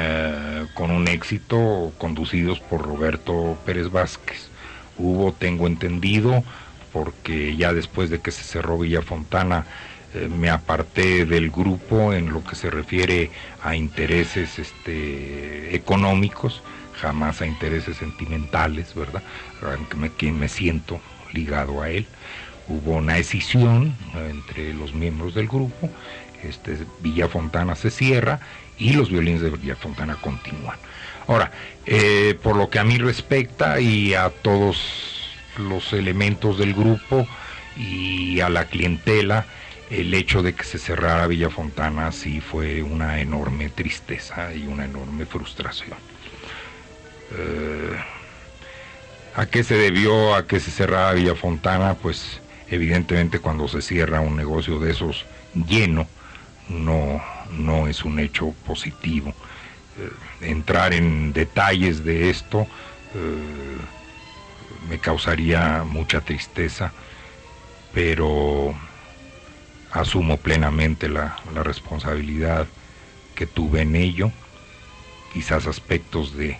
[0.73, 4.49] con un éxito conducidos por Roberto Pérez Vázquez.
[4.97, 6.43] Hubo, tengo entendido,
[6.95, 9.65] porque ya después de que se cerró Villa Fontana
[10.13, 13.31] eh, me aparté del grupo en lo que se refiere
[13.61, 16.63] a intereses este, económicos,
[16.93, 19.21] jamás a intereses sentimentales, ¿verdad?
[19.89, 21.01] Que me, me siento
[21.33, 22.07] ligado a él.
[22.69, 25.89] Hubo una decisión entre los miembros del grupo,
[26.43, 28.39] este, Villa Fontana se cierra
[28.77, 30.77] y los violines de Villa Fontana continúan.
[31.27, 31.51] Ahora,
[31.85, 35.14] eh, por lo que a mí respecta y a todos
[35.57, 37.27] los elementos del grupo
[37.75, 39.45] y a la clientela,
[39.89, 44.85] el hecho de que se cerrara Villa Fontana sí fue una enorme tristeza y una
[44.85, 45.97] enorme frustración.
[47.31, 47.95] Eh,
[49.35, 51.95] ¿A qué se debió a que se cerrara Villa Fontana?
[51.95, 55.25] Pues evidentemente cuando se cierra un negocio de esos
[55.67, 56.07] lleno,
[56.69, 57.21] no,
[57.51, 59.33] no es un hecho positivo.
[59.99, 62.67] Eh, entrar en detalles de esto
[63.13, 63.77] eh,
[64.89, 66.91] me causaría mucha tristeza,
[67.93, 68.75] pero
[69.91, 72.67] asumo plenamente la, responsabilidad
[73.35, 74.31] que tuve en ello.
[75.33, 76.57] Quizás aspectos de,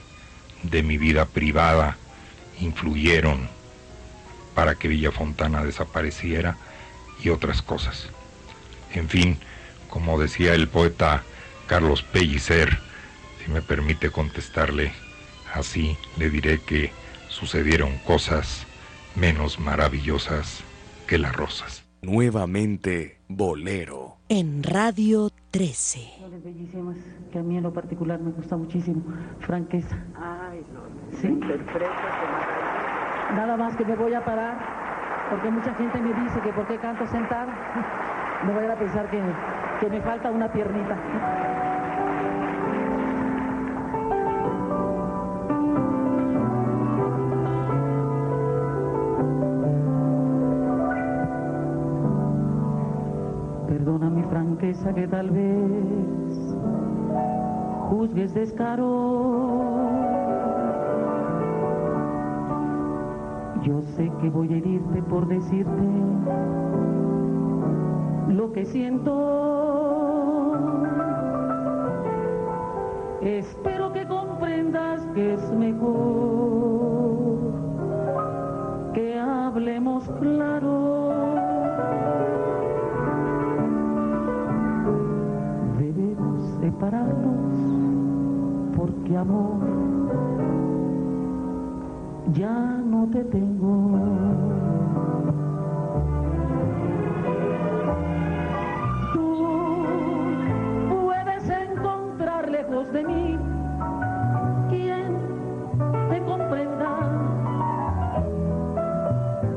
[0.64, 1.98] de mi vida privada
[2.60, 3.48] influyeron
[4.54, 6.58] para que Villa Fontana desapareciera,
[7.22, 8.08] y otras cosas.
[8.94, 9.38] En fin,
[9.90, 11.24] como decía el poeta
[11.68, 12.80] Carlos Pellicer,
[13.44, 14.94] si me permite contestarle
[15.54, 16.92] así, le diré que
[17.36, 18.66] sucedieron cosas
[19.16, 20.64] menos maravillosas
[21.06, 21.84] que las rosas.
[22.02, 24.16] Nuevamente, Bolero.
[24.30, 26.00] En Radio 13.
[26.44, 26.96] bellísimas,
[27.32, 29.04] que a mí en lo particular me gusta muchísimo.
[29.42, 29.98] Franqueza.
[30.16, 31.28] Ay, no, ¿Sí?
[33.36, 36.78] Nada más que me voy a parar, porque mucha gente me dice que por qué
[36.78, 37.54] canto sentada.
[38.46, 39.20] No vayan a pensar que,
[39.80, 40.96] que me falta una piernita.
[54.46, 56.56] Franqueza que tal vez
[57.90, 58.92] juzgues descaro.
[63.64, 65.84] Yo sé que voy a herirte por decirte
[68.30, 69.14] lo que siento.
[73.22, 77.40] Espero que comprendas que es mejor
[78.94, 80.85] que hablemos claro.
[89.16, 89.60] Amor
[92.34, 94.36] ya no te tengo.
[102.96, 103.38] de mí,
[104.70, 105.18] quien
[106.10, 106.90] te comprenda.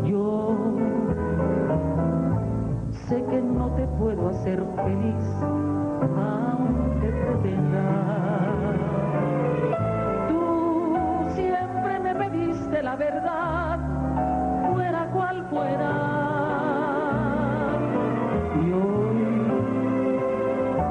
[0.04, 0.56] Yo
[3.06, 5.24] sé que no te puedo hacer feliz,
[6.16, 8.47] aunque pretenda.
[12.78, 13.78] Pediste la verdad,
[14.72, 15.92] fuera cual fuera.
[18.56, 20.18] Y hoy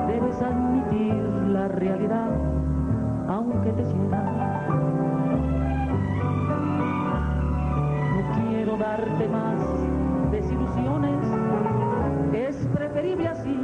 [0.08, 1.14] debes admitir
[1.50, 2.30] la realidad
[3.28, 4.24] aunque te sienta.
[8.14, 9.60] No quiero darte más
[10.32, 11.26] desilusiones,
[12.34, 13.60] es preferible así,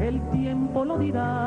[0.00, 1.45] el tiempo lo dirá.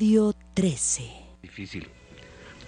[0.00, 1.02] Radio 13.
[1.42, 1.86] Difícil.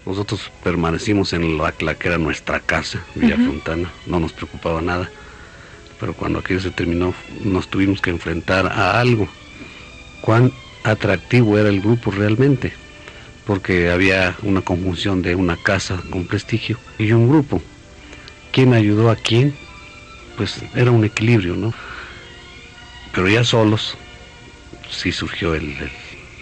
[0.05, 5.11] Nosotros permanecimos en la, que era nuestra casa, Villa Fontana, no nos preocupaba nada.
[5.99, 9.29] Pero cuando aquello se terminó, nos tuvimos que enfrentar a algo.
[10.21, 10.53] Cuán
[10.85, 12.75] atractivo era el grupo realmente,
[13.47, 17.63] porque había una conjunción de una casa con prestigio y un grupo.
[18.53, 19.57] ¿Quién ayudó a quién?
[20.37, 21.73] Pues era un equilibrio, ¿no?
[23.15, 23.97] Pero ya solos,
[24.91, 25.55] sí surgió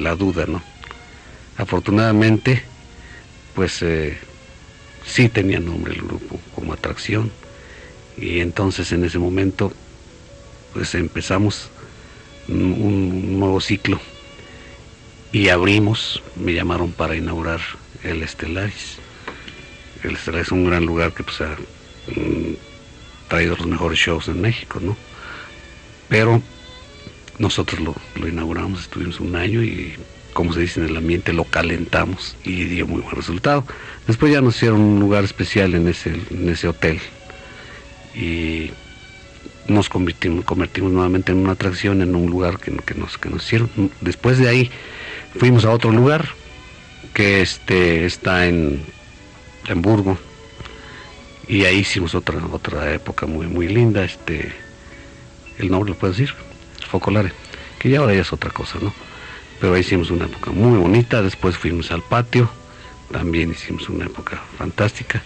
[0.01, 0.61] la duda, ¿no?
[1.61, 2.63] Afortunadamente,
[3.55, 4.17] pues eh,
[5.05, 7.31] sí tenía nombre el grupo como atracción
[8.17, 9.71] y entonces en ese momento
[10.73, 11.69] pues empezamos
[12.49, 14.01] un, nuevo ciclo
[15.33, 17.61] y abrimos, me llamaron para inaugurar
[18.05, 18.97] el Estelaris.
[20.03, 21.57] El Estelaris es un gran lugar que pues ha
[22.07, 22.55] mm,
[23.29, 24.97] traído los mejores shows en México, ¿no?
[26.09, 26.43] Pero
[27.39, 27.81] nosotros
[28.17, 29.95] lo, inauguramos, estuvimos un año y,
[30.33, 33.65] como se dice en el ambiente, lo calentamos y dio muy buen resultado.
[34.07, 37.01] Después ya nos hicieron un lugar especial en ese, en ese hotel
[38.15, 38.71] y
[39.67, 43.71] nos convertimos, convertimos nuevamente en una atracción, en un lugar que, nos, que nos hicieron.
[44.01, 44.71] Después de ahí
[45.39, 46.29] fuimos a otro lugar
[47.15, 48.83] que este, está en
[49.69, 50.19] Hamburgo
[51.47, 54.05] y ahí hicimos otra, otra época muy, muy linda.
[54.05, 54.53] Este,
[55.59, 56.35] el nombre lo puedo decir.
[56.89, 57.33] Focolare,
[57.79, 58.93] que ya ahora ya es otra cosa, ¿no?
[59.61, 62.51] Pero ahí hicimos una época muy bonita, después fuimos al patio,
[63.13, 65.23] también hicimos una época fantástica.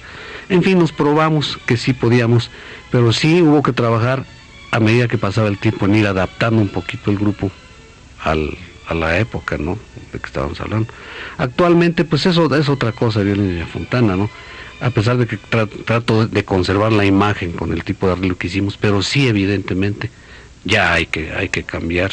[0.49, 2.51] En fin, nos probamos que sí podíamos,
[2.91, 4.25] pero sí hubo que trabajar
[4.71, 7.51] a medida que pasaba el tiempo en ir adaptando un poquito el grupo
[8.23, 8.59] al,
[8.89, 9.79] a la época, ¿no?
[10.13, 10.93] De que estábamos hablando.
[11.39, 14.29] Actualmente, pues eso es otra cosa, Violencia Fontana, ¿no?
[14.81, 18.49] A pesar de que trato de conservar la imagen con el tipo de arreglo que
[18.49, 20.11] hicimos, pero sí, evidentemente,
[20.65, 22.11] ya hay que, hay que cambiar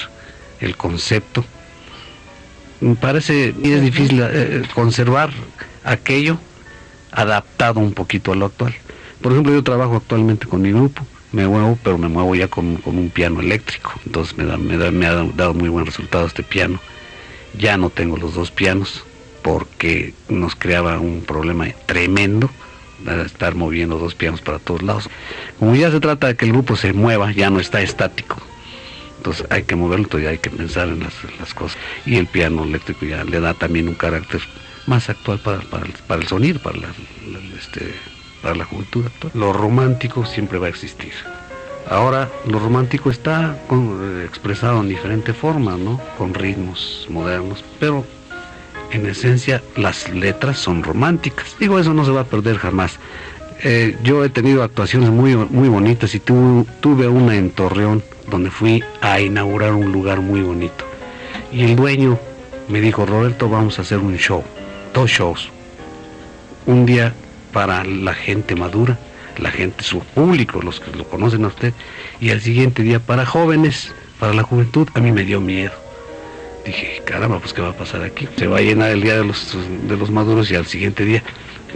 [0.60, 1.44] el concepto.
[2.82, 5.30] Me parece y es difícil eh, conservar
[5.84, 6.38] aquello
[7.12, 8.74] adaptado un poquito a lo actual.
[9.22, 12.82] Por ejemplo, yo trabajo actualmente con mi grupo me muevo, pero me muevo ya con,
[12.84, 13.94] un piano eléctrico.
[14.06, 14.46] Entonces me,
[14.92, 16.80] me, ha dado muy buen resultado este piano.
[17.58, 19.04] Ya no tengo los dos pianos
[19.42, 22.50] porque nos creaba un problema tremendo
[23.26, 25.10] estar moviendo dos pianos para todos lados.
[25.60, 28.38] Como ya se trata de que el grupo se mueva, ya no está estático.
[29.22, 31.78] Entonces hay que moverlo, y hay que pensar en las, cosas.
[32.08, 34.42] Y el piano eléctrico ya le da también un carácter
[34.88, 36.88] más actual para, para, el sonido, para la,
[37.56, 37.94] este,
[38.42, 39.32] para la juventud actual.
[39.36, 41.14] Lo romántico siempre va a existir.
[41.88, 46.02] Ahora lo romántico está eh, expresado en diferente forma, ¿no?
[46.18, 48.04] Con ritmos modernos, pero
[48.90, 51.56] en esencia las letras son románticas.
[51.60, 52.98] Digo, eso no se va a perder jamás.
[53.64, 58.02] Eh, yo he tenido actuaciones muy, muy bonitas y tuve una en Torreón
[58.32, 60.86] donde fui a inaugurar un lugar muy bonito.
[61.52, 62.18] Y el dueño
[62.68, 64.44] me dijo, Roberto, vamos a hacer un show,
[64.94, 65.50] dos shows.
[66.66, 67.14] Un día
[67.52, 68.98] para la gente madura,
[69.38, 71.74] la gente, su público, los que lo conocen a usted,
[72.20, 75.74] y el siguiente día para jóvenes, para la juventud, a mí me dio miedo.
[76.66, 78.28] Dije, caramba, pues qué va a pasar aquí.
[78.38, 81.24] Se va a llenar el día de los, de los maduros y al siguiente día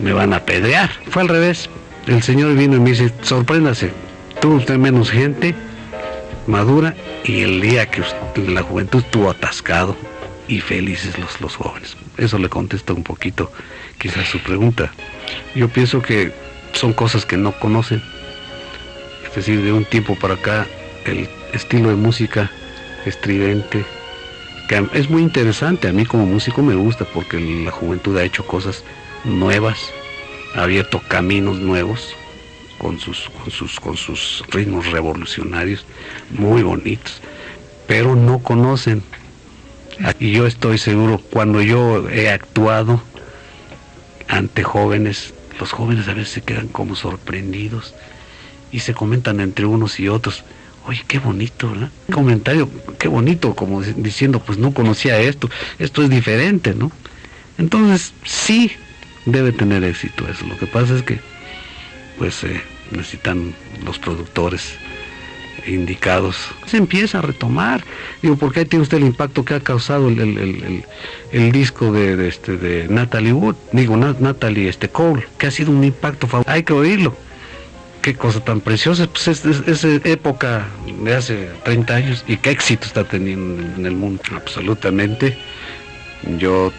[0.02, 0.92] me van a pedrear.
[1.10, 1.70] Fue al revés.
[2.08, 3.92] El señor vino y me dice, sorpréndase,
[4.40, 5.56] tuvo usted menos gente
[6.48, 8.04] madura y el día que
[8.48, 9.96] la juventud estuvo atascado
[10.48, 11.98] y felices los, los jóvenes.
[12.18, 13.52] Eso le contesta un poquito
[13.98, 14.92] quizás su pregunta.
[15.56, 16.32] Yo pienso que
[16.74, 18.02] son cosas que no conocen.
[19.28, 20.68] Es decir, de un tiempo para acá
[21.06, 22.52] el estilo de música
[23.06, 23.86] estridente,
[24.70, 28.46] que es muy interesante, a mí como músico me gusta porque la juventud ha hecho
[28.46, 28.84] cosas
[29.24, 29.92] nuevas,
[30.56, 32.16] ha abierto caminos nuevos
[32.78, 35.86] con sus, con sus, con sus ritmos revolucionarios
[36.32, 37.22] muy bonitos,
[37.88, 39.04] pero no conocen.
[40.20, 43.02] Y yo estoy seguro, cuando yo he actuado
[44.28, 47.94] ante jóvenes, los jóvenes a veces se quedan como sorprendidos
[48.72, 50.44] y se comentan entre unos y otros,
[50.86, 51.92] oye, qué bonito, ¿verdad?
[52.12, 52.70] Comentario,
[53.00, 55.50] qué bonito, como diciendo, pues no conocía esto,
[55.80, 56.92] esto es diferente, ¿no?
[57.58, 58.72] Entonces, sí,
[59.26, 60.46] debe tener éxito eso.
[60.46, 61.20] Lo que pasa es que,
[62.18, 62.62] pues, eh,
[62.92, 64.78] necesitan los productores
[65.68, 66.38] indicados.
[66.66, 67.84] Se empieza a retomar.
[68.22, 70.84] Digo, porque ahí tiene usted el impacto que ha causado el,
[71.32, 75.84] el, disco de, este, de Natalie Wood, digo, Natalie este, Cole, que ha sido un
[75.84, 77.16] impacto Hay que oírlo.
[78.02, 79.08] Qué cosa tan preciosa.
[79.08, 80.68] Pues es, es, época
[81.04, 84.22] de hace 30 años y qué éxito está teniendo en el mundo.
[84.36, 85.38] Absolutamente.
[86.38, 86.72] Yo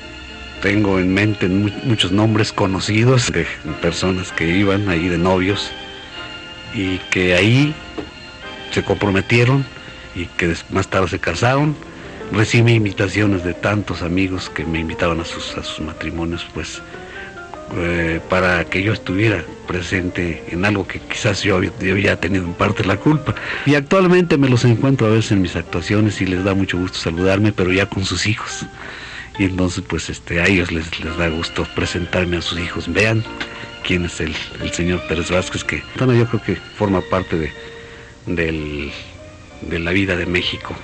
[0.63, 3.47] tengo en mente muchos nombres conocidos de
[3.81, 5.71] personas que iban ahí de novios
[6.75, 7.75] y que ahí
[8.73, 9.65] se comprometieron
[10.15, 11.77] y que más tarde se casaron.
[12.33, 16.83] Recibí invitaciones de tantos amigos que me invitaban a sus, matrimonios, pues
[17.77, 22.85] eh, para que yo estuviera presente en algo que quizás yo había, tenido en parte
[22.85, 23.35] la culpa.
[23.65, 26.99] Y actualmente me los encuentro a veces en mis actuaciones y les da mucho gusto
[26.99, 28.67] saludarme, pero ya con sus hijos.
[29.39, 32.93] Y entonces pues este, a ellos les, les da gusto presentarme a sus hijos.
[32.93, 33.25] Vean
[33.85, 34.35] quién es el,
[34.73, 37.37] señor Pérez Vázquez, que yo creo que forma parte
[38.27, 38.93] de,
[39.63, 40.75] de la vida de México,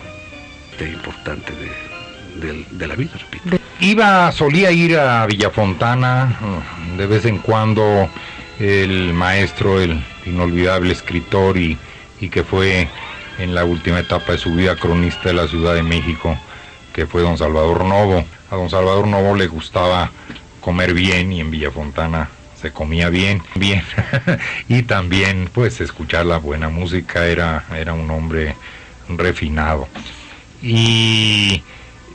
[0.79, 3.59] de importante de, la vida, repito.
[3.81, 8.09] Iba, solía ir a Villafontana mm, de vez en cuando
[8.59, 11.77] el maestro, el inolvidable escritor y,
[12.21, 12.89] y que fue
[13.39, 16.39] en la última etapa de su vida cronista de la Ciudad de México,
[16.93, 18.25] que fue don Salvador Novo.
[18.51, 20.11] A don Salvador Novo le gustaba
[20.61, 22.29] comer bien y en Villafontana
[22.61, 23.83] se comía bien, bien.
[24.69, 28.55] y también pues escuchar la buena música, era, era un hombre
[29.09, 29.89] refinado.
[30.63, 31.63] Y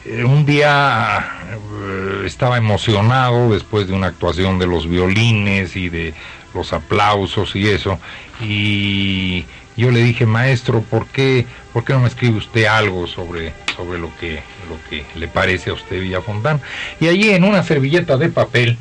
[0.06, 6.14] eh, un día eh, estaba emocionado después de una actuación de los violines y de
[6.54, 8.00] los aplausos y eso.
[8.42, 9.46] Y
[9.76, 14.00] yo le dije, maestro, ¿por qué, ¿por qué no me escribe usted algo sobre, sobre
[14.00, 16.60] lo, que, lo que le parece a usted Villafontán?
[17.00, 18.78] Y allí en una servilleta de papel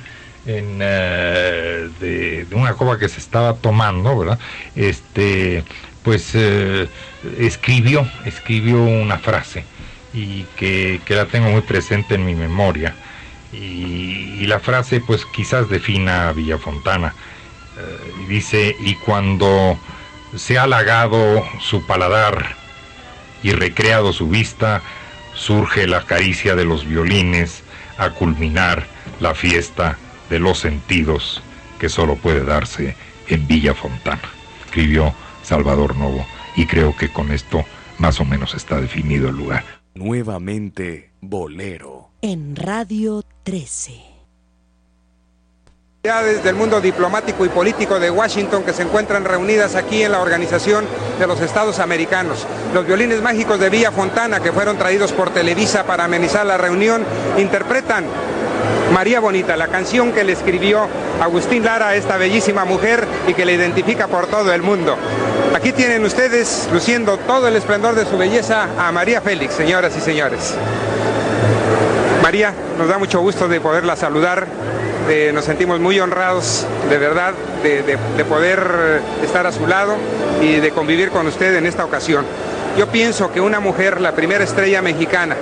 [0.46, 4.38] en, eh, de, una copa que se estaba tomando, ¿verdad?
[4.74, 5.62] Este,
[6.02, 6.88] pues eh,
[7.38, 9.64] escribió, escribió una frase
[10.14, 12.94] y que, la tengo muy presente en mi memoria.
[13.52, 17.14] Y, la frase pues quizás defina a Villafontana.
[17.78, 19.78] Eh, dice, y cuando
[20.36, 22.56] se ha halagado su paladar
[23.46, 24.82] y recreado su vista,
[25.32, 27.62] surge la caricia de los violines
[27.96, 28.88] a culminar
[29.20, 29.98] la fiesta
[30.28, 31.44] de los sentidos
[31.78, 32.96] que solo puede darse
[33.28, 34.28] en Villa Fontana,
[34.64, 35.14] escribió
[35.44, 37.64] Salvador Novo, y creo que con esto
[37.98, 39.64] más o menos está definido el lugar.
[39.94, 42.10] Nuevamente, Bolero.
[42.22, 44.15] En Radio 13.
[46.06, 50.84] Del mundo diplomático y político de Washington que se encuentran reunidas aquí en la Organización
[51.18, 52.46] de los Estados Americanos.
[52.72, 57.04] Los violines mágicos de Villa Fontana, que fueron traídos por Televisa para amenizar la reunión,
[57.38, 58.04] interpretan
[58.92, 60.86] María Bonita, la canción que le escribió
[61.20, 64.96] Agustín Lara a esta bellísima mujer y que le identifica por todo el mundo.
[65.56, 70.00] Aquí tienen ustedes, luciendo todo el esplendor de su belleza, a María Félix, señoras y
[70.00, 70.54] señores.
[72.22, 74.46] María, nos da mucho gusto de poderla saludar
[75.32, 79.96] nos sentimos muy honrados, de verdad, de, poder eh, estar a su lado
[80.42, 82.24] y de convivir con usted en esta ocasión.
[82.76, 85.36] Yo pienso que una mujer, la primera estrella mexicana,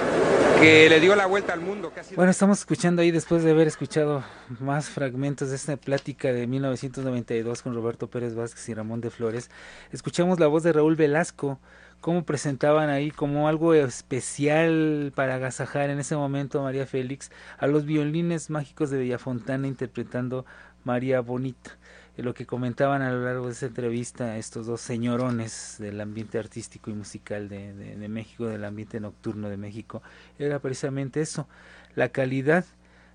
[0.60, 1.92] que le dio la vuelta al mundo.
[2.14, 4.22] Bueno, estamos escuchando ahí, después de haber escuchado
[4.60, 9.50] más fragmentos de esta plática de 1992 con Roberto Pérez Vázquez y Ramón de Flores,
[9.92, 11.58] escuchamos la voz de Raúl Velasco,
[12.00, 17.66] cómo presentaban ahí como algo especial para agasajar en ese momento a María Félix, a
[17.66, 20.44] los violines mágicos de Villafontana interpretando
[20.84, 21.78] María Bonita.
[22.16, 26.90] Lo que comentaban a lo largo de esa entrevista estos dos señorones del ambiente artístico
[26.90, 30.00] y musical de, México, del ambiente nocturno de México,
[30.38, 31.48] era precisamente eso,
[31.96, 32.64] la calidad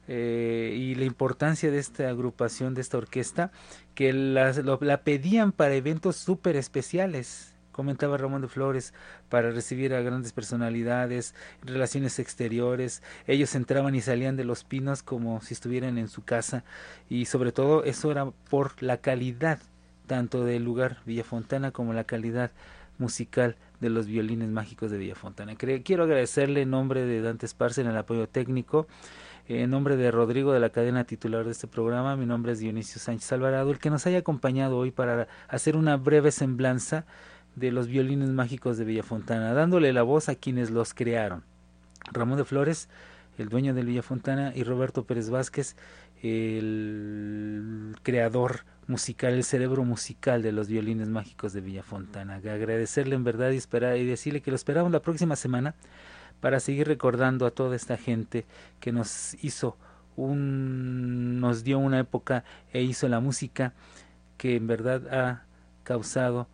[0.10, 3.51] eh, y la importancia de esta agrupación, de esta orquesta,
[3.95, 7.49] que la pedían para eventos súper especiales
[7.80, 8.93] comentaba Ramón de Flores,
[9.30, 11.34] para recibir a grandes personalidades,
[11.64, 13.01] relaciones exteriores.
[13.26, 16.65] Ellos entraban y salían de los pinos como si estuvieran en su casa
[17.07, 19.60] y sobre todo eso era por la calidad
[20.07, 22.51] tanto del lugar Villafontana como la calidad
[22.97, 25.56] musical de los violines mágicos de Villafontana.
[25.56, 28.88] Quiero agradecerle en nombre de Dante Esparce en el apoyo técnico,
[29.47, 33.01] en nombre de Rodrigo de la cadena titular de este programa, mi nombre es Dionisio
[33.01, 37.06] Sánchez Alvarado, el que nos haya acompañado hoy para hacer una breve semblanza
[37.60, 41.44] de los violines mágicos de Villafontana, dándole la voz a quienes los crearon.
[42.11, 42.90] Ramón de Flores,
[43.38, 45.76] el dueño de Villafontana, y Roberto Pérez Vázquez,
[46.22, 52.36] el creador musical, el cerebro musical de los violines mágicos de Villafontana.
[52.36, 55.76] Agradecerle en verdad y esperar y decirle que lo esperamos la próxima semana
[56.41, 58.45] para seguir recordando a toda esta gente
[58.80, 59.77] que nos hizo
[60.15, 63.73] un nos dio una época e hizo la música
[64.38, 65.44] que en verdad ha
[65.84, 66.48] causado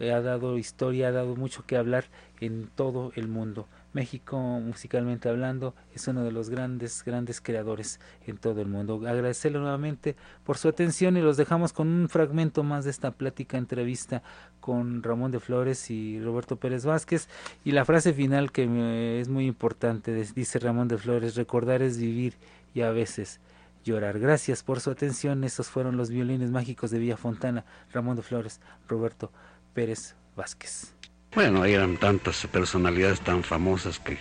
[0.00, 2.06] ha dado historia, ha dado mucho que hablar
[2.40, 3.68] en todo el mundo.
[3.92, 9.02] México, musicalmente hablando, es uno de los grandes, grandes creadores en todo el mundo.
[9.06, 13.58] Agradecerle nuevamente por su atención y los dejamos con un fragmento más de esta plática,
[13.58, 14.22] entrevista
[14.60, 17.28] con Ramón de Flores y Roberto Pérez Vázquez.
[17.64, 22.34] Y la frase final que es muy importante, dice Ramón de Flores, recordar es vivir
[22.74, 23.40] y a veces
[23.84, 24.18] llorar.
[24.18, 25.42] Gracias por su atención.
[25.42, 29.32] Estos fueron los violines mágicos de Villa Fontana, Ramón de Flores, Roberto
[29.74, 30.92] Pérez Vázquez.
[31.34, 34.18] Bueno, eran tantas personalidades tan famosas que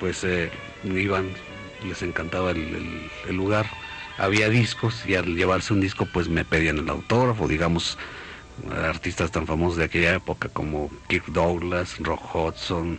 [0.00, 0.50] pues eh,
[0.84, 1.28] iban,
[1.84, 3.66] les encantaba el, lugar.
[4.16, 7.98] Había discos y al llevarse un disco pues me pedían el autógrafo, digamos,
[8.82, 12.98] artistas tan famosos de aquella época como Kirk Douglas, Rock Hudson,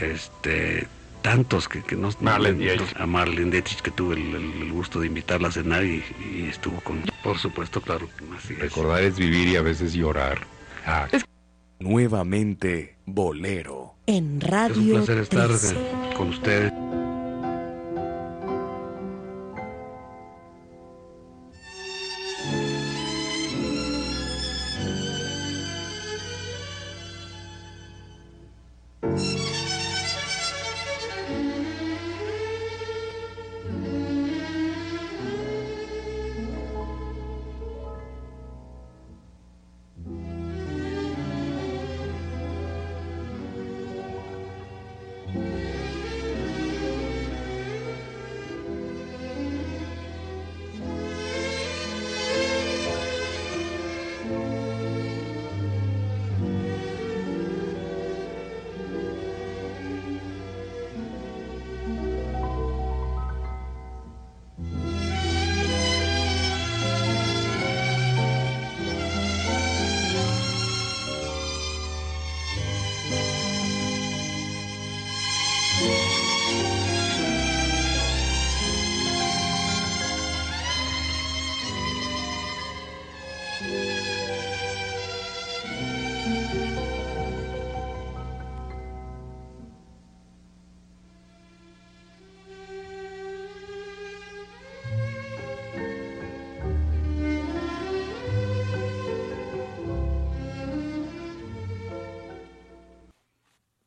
[0.00, 0.88] este,
[1.22, 2.10] tantos que, que no...
[2.20, 6.02] Marlene A Marlene Dietrich que tuve el, gusto de invitarla a cenar y,
[6.50, 7.02] estuvo con...
[7.22, 8.08] Por supuesto, claro.
[8.58, 10.55] Recordar es vivir y a veces llorar.
[10.86, 11.08] Ah.
[11.80, 13.96] Nuevamente Bolero.
[14.06, 16.72] En Radio Es un placer estar con ustedes.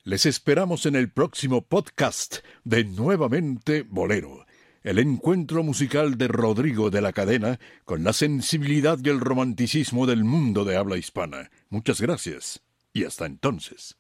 [0.10, 4.48] Les esperamos en el próximo podcast de Nuevamente Bolero
[4.82, 10.24] el encuentro musical de Rodrigo de la Cadena con la sensibilidad y el romanticismo del
[10.24, 11.52] mundo de habla hispana.
[11.70, 13.99] Muchas gracias y hasta entonces.